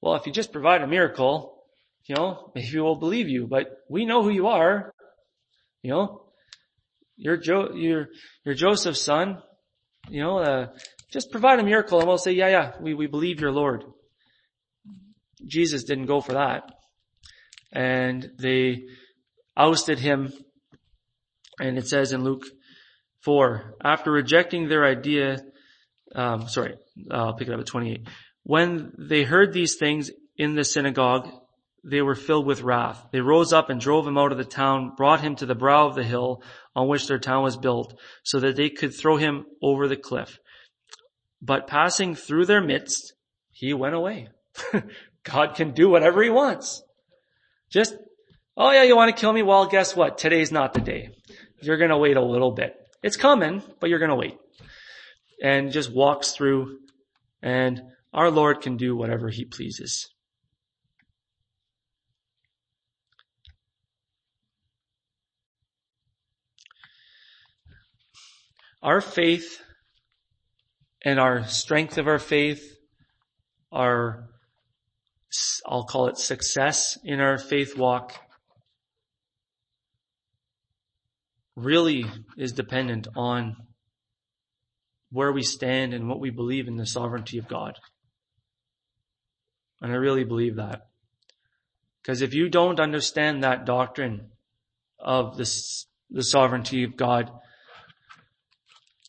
well, 0.00 0.16
if 0.16 0.26
you 0.26 0.32
just 0.32 0.52
provide 0.52 0.82
a 0.82 0.86
miracle, 0.86 1.64
you 2.06 2.14
know, 2.14 2.50
maybe 2.54 2.78
we'll 2.78 2.96
believe 2.96 3.28
you, 3.28 3.46
but 3.46 3.66
we 3.88 4.04
know 4.04 4.22
who 4.22 4.30
you 4.30 4.48
are. 4.48 4.92
You 5.82 5.90
know, 5.90 6.22
you're 7.16 7.36
Jo, 7.36 7.70
you're, 7.74 8.08
you're 8.44 8.54
Joseph's 8.54 9.00
son. 9.00 9.42
You 10.08 10.22
know, 10.22 10.38
uh, 10.38 10.66
just 11.12 11.30
provide 11.30 11.58
a 11.60 11.64
miracle 11.64 11.98
and 11.98 12.08
we'll 12.08 12.18
say, 12.18 12.32
yeah, 12.32 12.48
yeah, 12.48 12.72
we, 12.80 12.94
we 12.94 13.06
believe 13.06 13.40
your 13.40 13.52
Lord. 13.52 13.84
Jesus 15.46 15.84
didn't 15.84 16.06
go 16.06 16.20
for 16.20 16.32
that. 16.32 16.64
And 17.72 18.30
they 18.38 18.84
ousted 19.56 19.98
him. 19.98 20.32
And 21.60 21.76
it 21.76 21.86
says 21.86 22.12
in 22.12 22.24
Luke 22.24 22.44
4, 23.24 23.74
after 23.84 24.10
rejecting 24.10 24.68
their 24.68 24.84
idea, 24.84 25.38
um, 26.14 26.48
sorry, 26.48 26.76
I'll 27.10 27.34
pick 27.34 27.48
it 27.48 27.54
up 27.54 27.60
at 27.60 27.66
28. 27.66 28.06
When 28.44 28.92
they 28.98 29.24
heard 29.24 29.52
these 29.52 29.76
things 29.76 30.10
in 30.36 30.54
the 30.54 30.64
synagogue, 30.64 31.28
they 31.84 32.02
were 32.02 32.14
filled 32.14 32.46
with 32.46 32.62
wrath. 32.62 33.06
They 33.12 33.20
rose 33.20 33.52
up 33.52 33.70
and 33.70 33.80
drove 33.80 34.06
him 34.06 34.18
out 34.18 34.32
of 34.32 34.38
the 34.38 34.44
town, 34.44 34.92
brought 34.96 35.20
him 35.20 35.36
to 35.36 35.46
the 35.46 35.54
brow 35.54 35.86
of 35.86 35.94
the 35.94 36.04
hill 36.04 36.42
on 36.74 36.88
which 36.88 37.06
their 37.06 37.18
town 37.18 37.42
was 37.42 37.56
built, 37.56 37.98
so 38.22 38.40
that 38.40 38.56
they 38.56 38.70
could 38.70 38.94
throw 38.94 39.16
him 39.16 39.46
over 39.62 39.88
the 39.88 39.96
cliff. 39.96 40.38
But 41.40 41.66
passing 41.66 42.14
through 42.14 42.46
their 42.46 42.60
midst, 42.60 43.14
he 43.52 43.72
went 43.74 43.94
away. 43.94 44.28
God 45.24 45.54
can 45.54 45.72
do 45.72 45.88
whatever 45.88 46.22
he 46.22 46.30
wants. 46.30 46.82
Just, 47.70 47.96
oh 48.56 48.70
yeah, 48.70 48.82
you 48.82 48.96
want 48.96 49.14
to 49.14 49.20
kill 49.20 49.32
me? 49.32 49.42
Well, 49.42 49.66
guess 49.66 49.94
what? 49.94 50.18
Today's 50.18 50.50
not 50.50 50.74
the 50.74 50.80
day. 50.80 51.10
You're 51.60 51.76
going 51.76 51.90
to 51.90 51.98
wait 51.98 52.16
a 52.16 52.24
little 52.24 52.52
bit. 52.52 52.74
It's 53.02 53.16
coming, 53.16 53.62
but 53.80 53.90
you're 53.90 53.98
going 53.98 54.10
to 54.10 54.16
wait. 54.16 54.36
And 55.42 55.70
just 55.70 55.92
walks 55.92 56.32
through 56.32 56.78
and 57.42 57.80
our 58.12 58.30
Lord 58.30 58.60
can 58.60 58.76
do 58.76 58.96
whatever 58.96 59.28
he 59.28 59.44
pleases. 59.44 60.08
Our 68.82 69.00
faith 69.00 69.60
and 71.04 71.18
our 71.18 71.44
strength 71.46 71.98
of 71.98 72.06
our 72.06 72.18
faith, 72.18 72.76
our, 73.72 74.28
I'll 75.66 75.84
call 75.84 76.08
it 76.08 76.16
success 76.16 76.96
in 77.04 77.20
our 77.20 77.38
faith 77.38 77.76
walk, 77.76 78.14
really 81.56 82.04
is 82.36 82.52
dependent 82.52 83.08
on 83.16 83.56
where 85.10 85.32
we 85.32 85.42
stand 85.42 85.94
and 85.94 86.08
what 86.08 86.20
we 86.20 86.30
believe 86.30 86.68
in 86.68 86.76
the 86.76 86.86
sovereignty 86.86 87.38
of 87.38 87.48
God. 87.48 87.78
And 89.80 89.92
I 89.92 89.96
really 89.96 90.24
believe 90.24 90.56
that. 90.56 90.88
Because 92.02 92.22
if 92.22 92.34
you 92.34 92.48
don't 92.48 92.80
understand 92.80 93.42
that 93.42 93.64
doctrine 93.64 94.30
of 94.98 95.36
this, 95.36 95.86
the 96.10 96.22
sovereignty 96.22 96.84
of 96.84 96.96
God, 96.96 97.30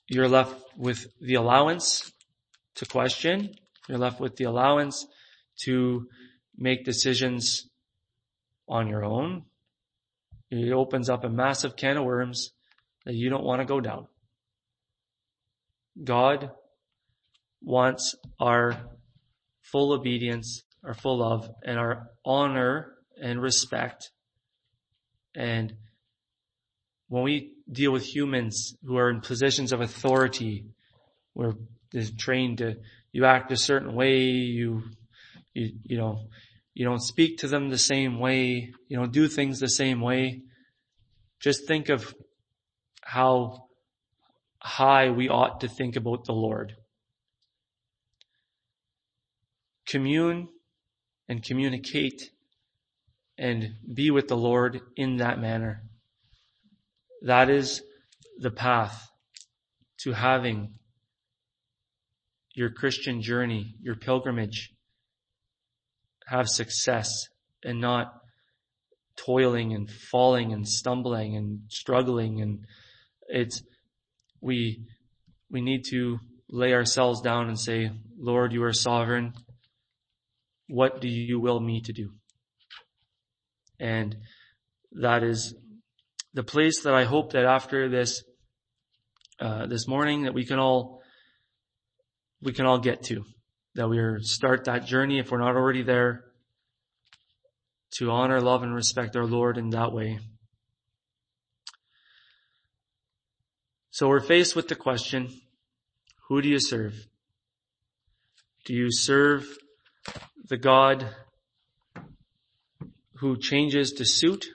you're 0.08 0.28
left 0.28 0.56
with 0.76 1.08
the 1.22 1.36
allowance 1.36 2.12
to 2.76 2.86
question. 2.86 3.56
You're 3.88 3.98
left 3.98 4.20
with 4.20 4.36
the 4.36 4.46
allowance 4.46 5.06
to 5.64 6.08
make 6.58 6.86
decisions 6.86 7.70
on 8.68 8.88
your 8.88 9.04
own. 9.04 9.44
It 10.52 10.72
opens 10.72 11.10
up 11.10 11.24
a 11.24 11.30
massive 11.30 11.76
can 11.76 11.98
of 11.98 12.06
worms 12.06 12.52
that 13.06 13.16
you 13.16 13.30
don't 13.30 13.44
want 13.44 13.62
to 13.62 13.66
go 13.66 13.80
down. 13.80 14.08
God 16.04 16.52
wants 17.62 18.16
our 18.40 18.82
full 19.62 19.92
obedience, 19.94 20.64
our 20.84 20.94
full 20.94 21.20
love, 21.20 21.50
and 21.64 21.78
our 21.78 22.08
honor 22.26 22.94
and 23.22 23.42
respect. 23.42 24.12
And 25.36 25.74
when 27.08 27.24
we 27.24 27.54
deal 27.72 27.92
with 27.92 28.04
humans 28.04 28.76
who 28.84 28.98
are 28.98 29.10
in 29.10 29.22
positions 29.22 29.72
of 29.72 29.82
authority, 29.82 30.66
we're 31.34 31.54
trained 32.18 32.60
to, 32.60 32.76
you 33.12 33.26
act 33.26 33.52
a 33.52 33.58
certain 33.58 33.94
way, 33.94 34.20
you, 34.20 34.84
you, 35.54 35.72
you 35.84 35.98
know, 35.98 36.28
you 36.74 36.86
don't 36.86 37.02
speak 37.02 37.40
to 37.40 37.48
them 37.48 37.70
the 37.70 37.78
same 37.78 38.20
way, 38.20 38.72
you 38.88 38.98
don't 38.98 39.12
do 39.12 39.28
things 39.28 39.60
the 39.60 39.70
same 39.70 40.02
way. 40.02 40.42
Just 41.40 41.68
think 41.68 41.90
of 41.90 42.14
how 43.02 43.69
high 44.62 45.10
we 45.10 45.30
ought 45.30 45.62
to 45.62 45.68
think 45.68 45.96
about 45.96 46.26
the 46.26 46.34
Lord. 46.34 46.76
Commune 49.88 50.50
and 51.28 51.44
communicate 51.44 52.32
and 53.38 53.76
be 53.94 54.12
with 54.12 54.28
the 54.28 54.38
Lord 54.38 54.82
in 54.96 55.18
that 55.18 55.40
manner. 55.40 55.84
That 57.22 57.50
is 57.50 57.82
the 58.38 58.52
path 58.52 59.10
to 60.02 60.14
having 60.14 60.76
your 62.54 62.70
Christian 62.70 63.22
journey, 63.22 63.76
your 63.82 63.96
pilgrimage, 63.96 64.72
have 66.28 66.48
success 66.48 67.10
and 67.64 67.82
not 67.82 68.14
toiling 69.16 69.74
and 69.74 69.90
falling 69.90 70.54
and 70.54 70.68
stumbling 70.68 71.36
and 71.36 71.62
struggling 71.68 72.42
and 72.42 72.66
it's 73.28 73.62
we 74.42 74.86
we 75.50 75.62
need 75.62 75.84
to 75.90 76.20
lay 76.50 76.74
ourselves 76.74 77.22
down 77.22 77.48
and 77.48 77.60
say, 77.60 77.92
Lord, 78.18 78.54
you 78.54 78.64
are 78.64 78.74
sovereign. 78.74 79.34
What 80.68 81.02
do 81.02 81.08
you 81.08 81.40
will 81.40 81.60
me 81.60 81.82
to 81.82 81.94
do? 81.94 82.12
And 83.80 84.18
that 84.92 85.24
is 85.24 85.56
the 86.34 86.44
place 86.44 86.84
that 86.84 86.94
I 86.94 87.06
hope 87.06 87.34
that 87.34 87.46
after 87.46 87.90
this, 87.90 88.24
uh, 89.40 89.68
this 89.68 89.88
morning 89.88 90.24
that 90.24 90.34
we 90.34 90.46
can 90.46 90.60
all, 90.60 91.02
we 92.42 92.54
can 92.54 92.66
all 92.66 92.80
get 92.80 93.04
to. 93.04 93.24
That 93.76 93.88
we 93.88 94.00
start 94.22 94.66
that 94.66 94.86
journey 94.86 95.20
if 95.20 95.32
we're 95.32 95.40
not 95.40 95.56
already 95.56 95.84
there 95.84 96.26
to 97.98 98.12
honor, 98.12 98.42
love, 98.42 98.64
and 98.64 98.74
respect 98.74 99.16
our 99.16 99.26
Lord 99.26 99.58
in 99.58 99.70
that 99.72 99.94
way. 99.94 100.20
So 103.92 104.08
we're 104.08 104.20
faced 104.20 104.56
with 104.56 104.68
the 104.68 104.76
question, 104.76 105.30
who 106.28 106.42
do 106.44 106.50
you 106.50 106.60
serve? 106.60 106.94
Do 108.66 108.74
you 108.76 108.92
serve 108.92 109.48
the 110.48 110.58
God 110.58 111.08
who 113.16 113.36
changes 113.38 113.94
to 113.94 114.06
suit 114.06 114.48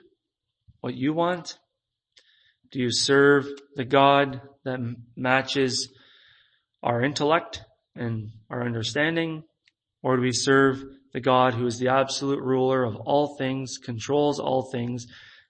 what 0.79 0.95
you 0.95 1.11
want? 1.11 1.57
Do 2.71 2.79
you 2.79 2.91
serve 2.91 3.47
the 3.75 3.83
God 3.83 4.41
that 4.63 4.79
matches 5.17 5.91
our 6.81 7.03
intellect 7.03 7.61
and 7.93 8.29
our 8.49 8.63
understanding? 8.63 9.43
Or 10.01 10.15
do 10.15 10.21
we 10.21 10.31
serve 10.31 10.81
the 11.11 11.19
God 11.19 11.55
who 11.55 11.65
is 11.65 11.77
the 11.77 11.89
absolute 11.89 12.41
ruler 12.41 12.85
of 12.85 12.95
all 12.95 13.35
things, 13.37 13.77
controls 13.77 14.39
all 14.39 14.69
things? 14.71 15.07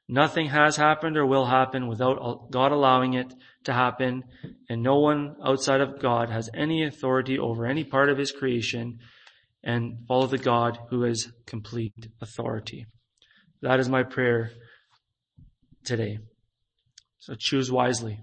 Nothing 0.08 0.50
has 0.50 0.76
happened 0.78 1.18
or 1.18 1.26
will 1.26 1.46
happen 1.46 1.88
without 1.88 2.52
God 2.52 2.72
allowing 2.72 3.16
it 3.16 3.34
to 3.64 3.74
happen, 3.74 4.24
and 4.70 4.84
no 4.84 5.00
one 5.00 5.36
outside 5.44 5.82
of 5.82 6.00
God 6.00 6.30
has 6.30 6.50
any 6.54 6.84
authority 6.84 7.40
over 7.40 7.66
any 7.66 7.84
part 7.84 8.10
of 8.10 8.18
his 8.18 8.32
creation, 8.32 9.00
and 9.64 10.06
follow 10.08 10.28
the 10.28 10.38
God 10.38 10.78
who 10.90 11.02
has 11.04 11.32
complete 11.48 12.10
authority. 12.22 12.86
That 13.64 13.80
is 13.80 13.90
my 13.90 14.04
prayer 14.04 14.52
today. 15.84 16.20
So 17.18 17.34
choose 17.34 17.72
wisely. 17.72 18.20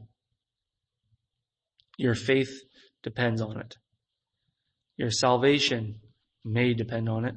Your 1.99 2.15
faith 2.15 2.63
depends 3.03 3.41
on 3.41 3.59
it. 3.59 3.77
Your 4.97 5.11
salvation 5.11 5.97
may 6.45 6.75
depend 6.75 7.09
on 7.09 7.25
it. 7.25 7.35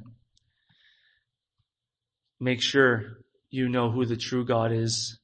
Make 2.38 2.62
sure 2.62 3.18
you 3.50 3.68
know 3.68 3.90
who 3.90 4.04
the 4.04 4.16
true 4.16 4.44
God 4.44 4.72
is. 4.72 5.18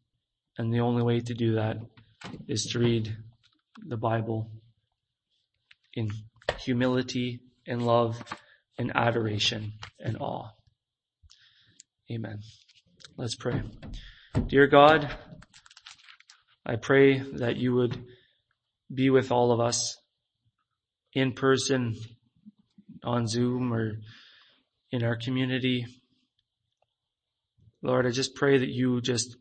And 0.58 0.72
the 0.72 0.80
only 0.80 1.02
way 1.02 1.20
to 1.20 1.34
do 1.34 1.54
that 1.54 1.78
is 2.46 2.64
to 2.72 2.78
read 2.78 3.16
the 3.86 3.96
Bible 3.96 4.50
in 5.94 6.10
humility 6.58 7.40
and 7.66 7.84
love 7.84 8.22
and 8.78 8.92
adoration 8.94 9.72
and 9.98 10.16
awe. 10.18 10.50
Amen. 12.10 12.40
Let's 13.16 13.36
pray. 13.36 13.62
Dear 14.46 14.66
God, 14.66 15.14
I 16.64 16.76
pray 16.76 17.18
that 17.18 17.56
you 17.56 17.74
would 17.74 18.04
be 18.92 19.10
with 19.10 19.32
all 19.32 19.52
of 19.52 19.60
us 19.60 19.96
in 21.14 21.32
person, 21.32 21.96
on 23.02 23.26
Zoom, 23.26 23.72
or 23.72 23.98
in 24.90 25.02
our 25.02 25.16
community. 25.16 25.86
Lord, 27.82 28.06
I 28.06 28.10
just 28.10 28.34
pray 28.34 28.58
that 28.58 28.68
you 28.68 29.00
just 29.00 29.36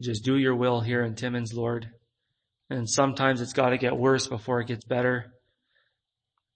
just 0.00 0.24
do 0.24 0.36
your 0.36 0.56
will 0.56 0.80
here 0.80 1.04
in 1.04 1.14
Timmins, 1.14 1.54
Lord. 1.54 1.88
And 2.68 2.90
sometimes 2.90 3.40
it's 3.40 3.52
got 3.52 3.70
to 3.70 3.78
get 3.78 3.96
worse 3.96 4.26
before 4.26 4.60
it 4.60 4.66
gets 4.66 4.84
better. 4.84 5.32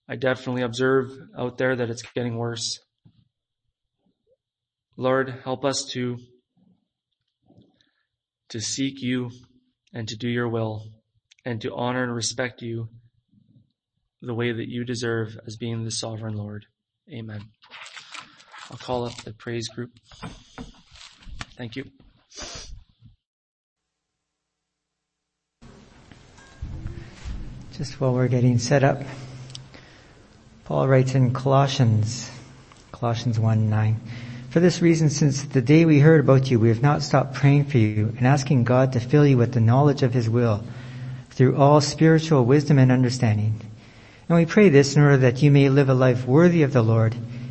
I 0.09 0.17
definitely 0.17 0.63
observe 0.63 1.11
out 1.37 1.59
there 1.59 1.77
that 1.77 1.91
it's 1.91 2.03
getting 2.03 2.37
worse. 2.37 2.81
Lord, 4.97 5.41
help 5.45 5.65
us 5.65 5.85
to 5.93 6.19
to 8.49 8.61
seek 8.61 9.03
you 9.03 9.31
and 9.93 10.09
to 10.09 10.17
do 10.17 10.29
your 10.29 10.49
will 10.49 10.85
and 11.45 11.61
to 11.61 11.75
honor 11.75 12.05
and 12.05 12.15
respect 12.15 12.63
you 12.63 12.89
the 14.23 14.35
way 14.35 14.53
that 14.53 14.69
you 14.69 14.85
deserve 14.85 15.37
as 15.47 15.57
being 15.57 15.85
the 15.85 15.91
sovereign 15.91 16.37
Lord. 16.37 16.67
Amen. 17.13 17.43
I'll 18.71 18.79
call 18.79 19.05
up 19.05 19.17
the 19.23 19.33
praise 19.33 19.69
group. 19.69 19.91
Thank 21.57 21.77
you. 21.77 21.85
Just 27.77 28.01
while 28.01 28.15
we're 28.15 28.29
getting 28.29 28.59
set 28.59 28.83
up, 28.83 29.03
Paul 30.65 30.89
writes 30.89 31.15
in 31.15 31.33
Colossians, 31.33 32.31
Colossians 32.91 33.39
1 33.39 33.71
9. 33.71 34.01
For 34.49 34.61
this 34.61 34.81
reason, 34.81 35.11
since 35.11 35.43
the 35.43 35.61
day 35.61 35.85
we 35.85 36.01
heard 36.01 36.21
about 36.21 36.51
you, 36.51 36.59
we 36.59 36.69
have 36.69 36.81
not 36.81 37.03
stopped 37.03 37.35
praying 37.35 37.67
for 37.67 37.77
you 37.79 38.15
and 38.17 38.27
asking 38.27 38.65
God 38.65 38.95
to 38.95 39.01
fill 39.01 39.27
you 39.27 39.37
with 39.37 39.53
the 39.53 39.61
knowledge 39.61 40.03
of 40.03 40.15
His 40.15 40.31
will 40.31 40.65
through 41.31 41.57
all 41.57 41.83
spiritual 41.83 42.45
wisdom 42.45 42.79
and 42.79 42.91
understanding. 42.91 43.61
And 44.29 44.39
we 44.39 44.47
pray 44.47 44.71
this 44.71 44.97
in 44.97 45.03
order 45.03 45.19
that 45.19 45.43
you 45.43 45.51
may 45.51 45.69
live 45.69 45.91
a 45.91 45.95
life 45.95 46.27
worthy 46.27 46.63
of 46.63 46.73
the 46.73 46.83
Lord, 46.83 47.15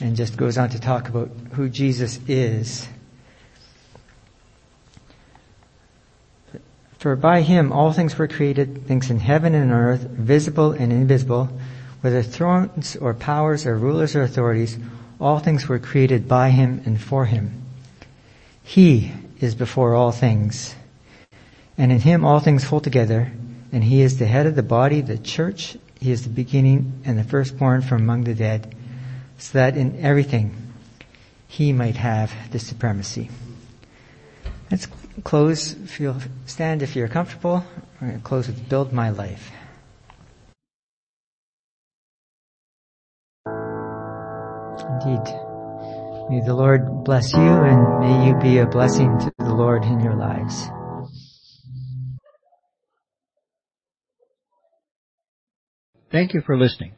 And 0.00 0.14
just 0.14 0.36
goes 0.36 0.56
on 0.58 0.70
to 0.70 0.80
talk 0.80 1.08
about 1.08 1.30
who 1.52 1.68
Jesus 1.68 2.20
is. 2.28 2.88
For 6.98 7.14
by 7.16 7.42
him 7.42 7.72
all 7.72 7.92
things 7.92 8.18
were 8.18 8.28
created, 8.28 8.86
things 8.86 9.10
in 9.10 9.18
heaven 9.18 9.54
and 9.54 9.72
on 9.72 9.78
earth, 9.78 10.02
visible 10.02 10.72
and 10.72 10.92
invisible, 10.92 11.48
whether 12.00 12.22
thrones 12.22 12.96
or 12.96 13.14
powers 13.14 13.66
or 13.66 13.76
rulers 13.76 14.14
or 14.14 14.22
authorities, 14.22 14.78
all 15.20 15.38
things 15.38 15.68
were 15.68 15.78
created 15.78 16.28
by 16.28 16.50
him 16.50 16.82
and 16.84 17.00
for 17.00 17.24
him. 17.24 17.62
He 18.62 19.12
is 19.40 19.54
before 19.54 19.94
all 19.94 20.12
things. 20.12 20.74
And 21.76 21.92
in 21.92 22.00
him 22.00 22.24
all 22.24 22.40
things 22.40 22.64
hold 22.64 22.84
together, 22.84 23.32
and 23.72 23.84
he 23.84 24.02
is 24.02 24.18
the 24.18 24.26
head 24.26 24.46
of 24.46 24.56
the 24.56 24.62
body, 24.62 25.00
the 25.00 25.18
church. 25.18 25.76
He 26.00 26.10
is 26.10 26.22
the 26.22 26.30
beginning 26.30 27.00
and 27.04 27.18
the 27.18 27.24
firstborn 27.24 27.82
from 27.82 28.02
among 28.02 28.24
the 28.24 28.34
dead, 28.34 28.74
so 29.38 29.58
that 29.58 29.76
in 29.76 30.04
everything 30.04 30.54
he 31.46 31.72
might 31.72 31.96
have 31.96 32.32
the 32.50 32.58
supremacy. 32.58 33.30
Let's 34.70 34.86
close, 35.24 35.72
if 35.72 35.98
you'll 35.98 36.20
stand 36.46 36.82
if 36.82 36.94
you're 36.94 37.08
comfortable. 37.08 37.64
We're 38.00 38.08
going 38.08 38.20
to 38.20 38.24
close 38.24 38.46
with 38.46 38.68
Build 38.68 38.92
My 38.92 39.10
Life. 39.10 39.50
Indeed. 45.02 45.24
May 46.28 46.42
the 46.44 46.54
Lord 46.54 47.04
bless 47.04 47.32
you 47.32 47.40
and 47.40 48.00
may 48.00 48.26
you 48.26 48.34
be 48.40 48.58
a 48.58 48.66
blessing 48.66 49.18
to 49.18 49.32
the 49.38 49.54
Lord 49.54 49.84
in 49.84 50.00
your 50.00 50.14
lives. 50.14 50.68
Thank 56.10 56.34
you 56.34 56.42
for 56.42 56.58
listening. 56.58 56.97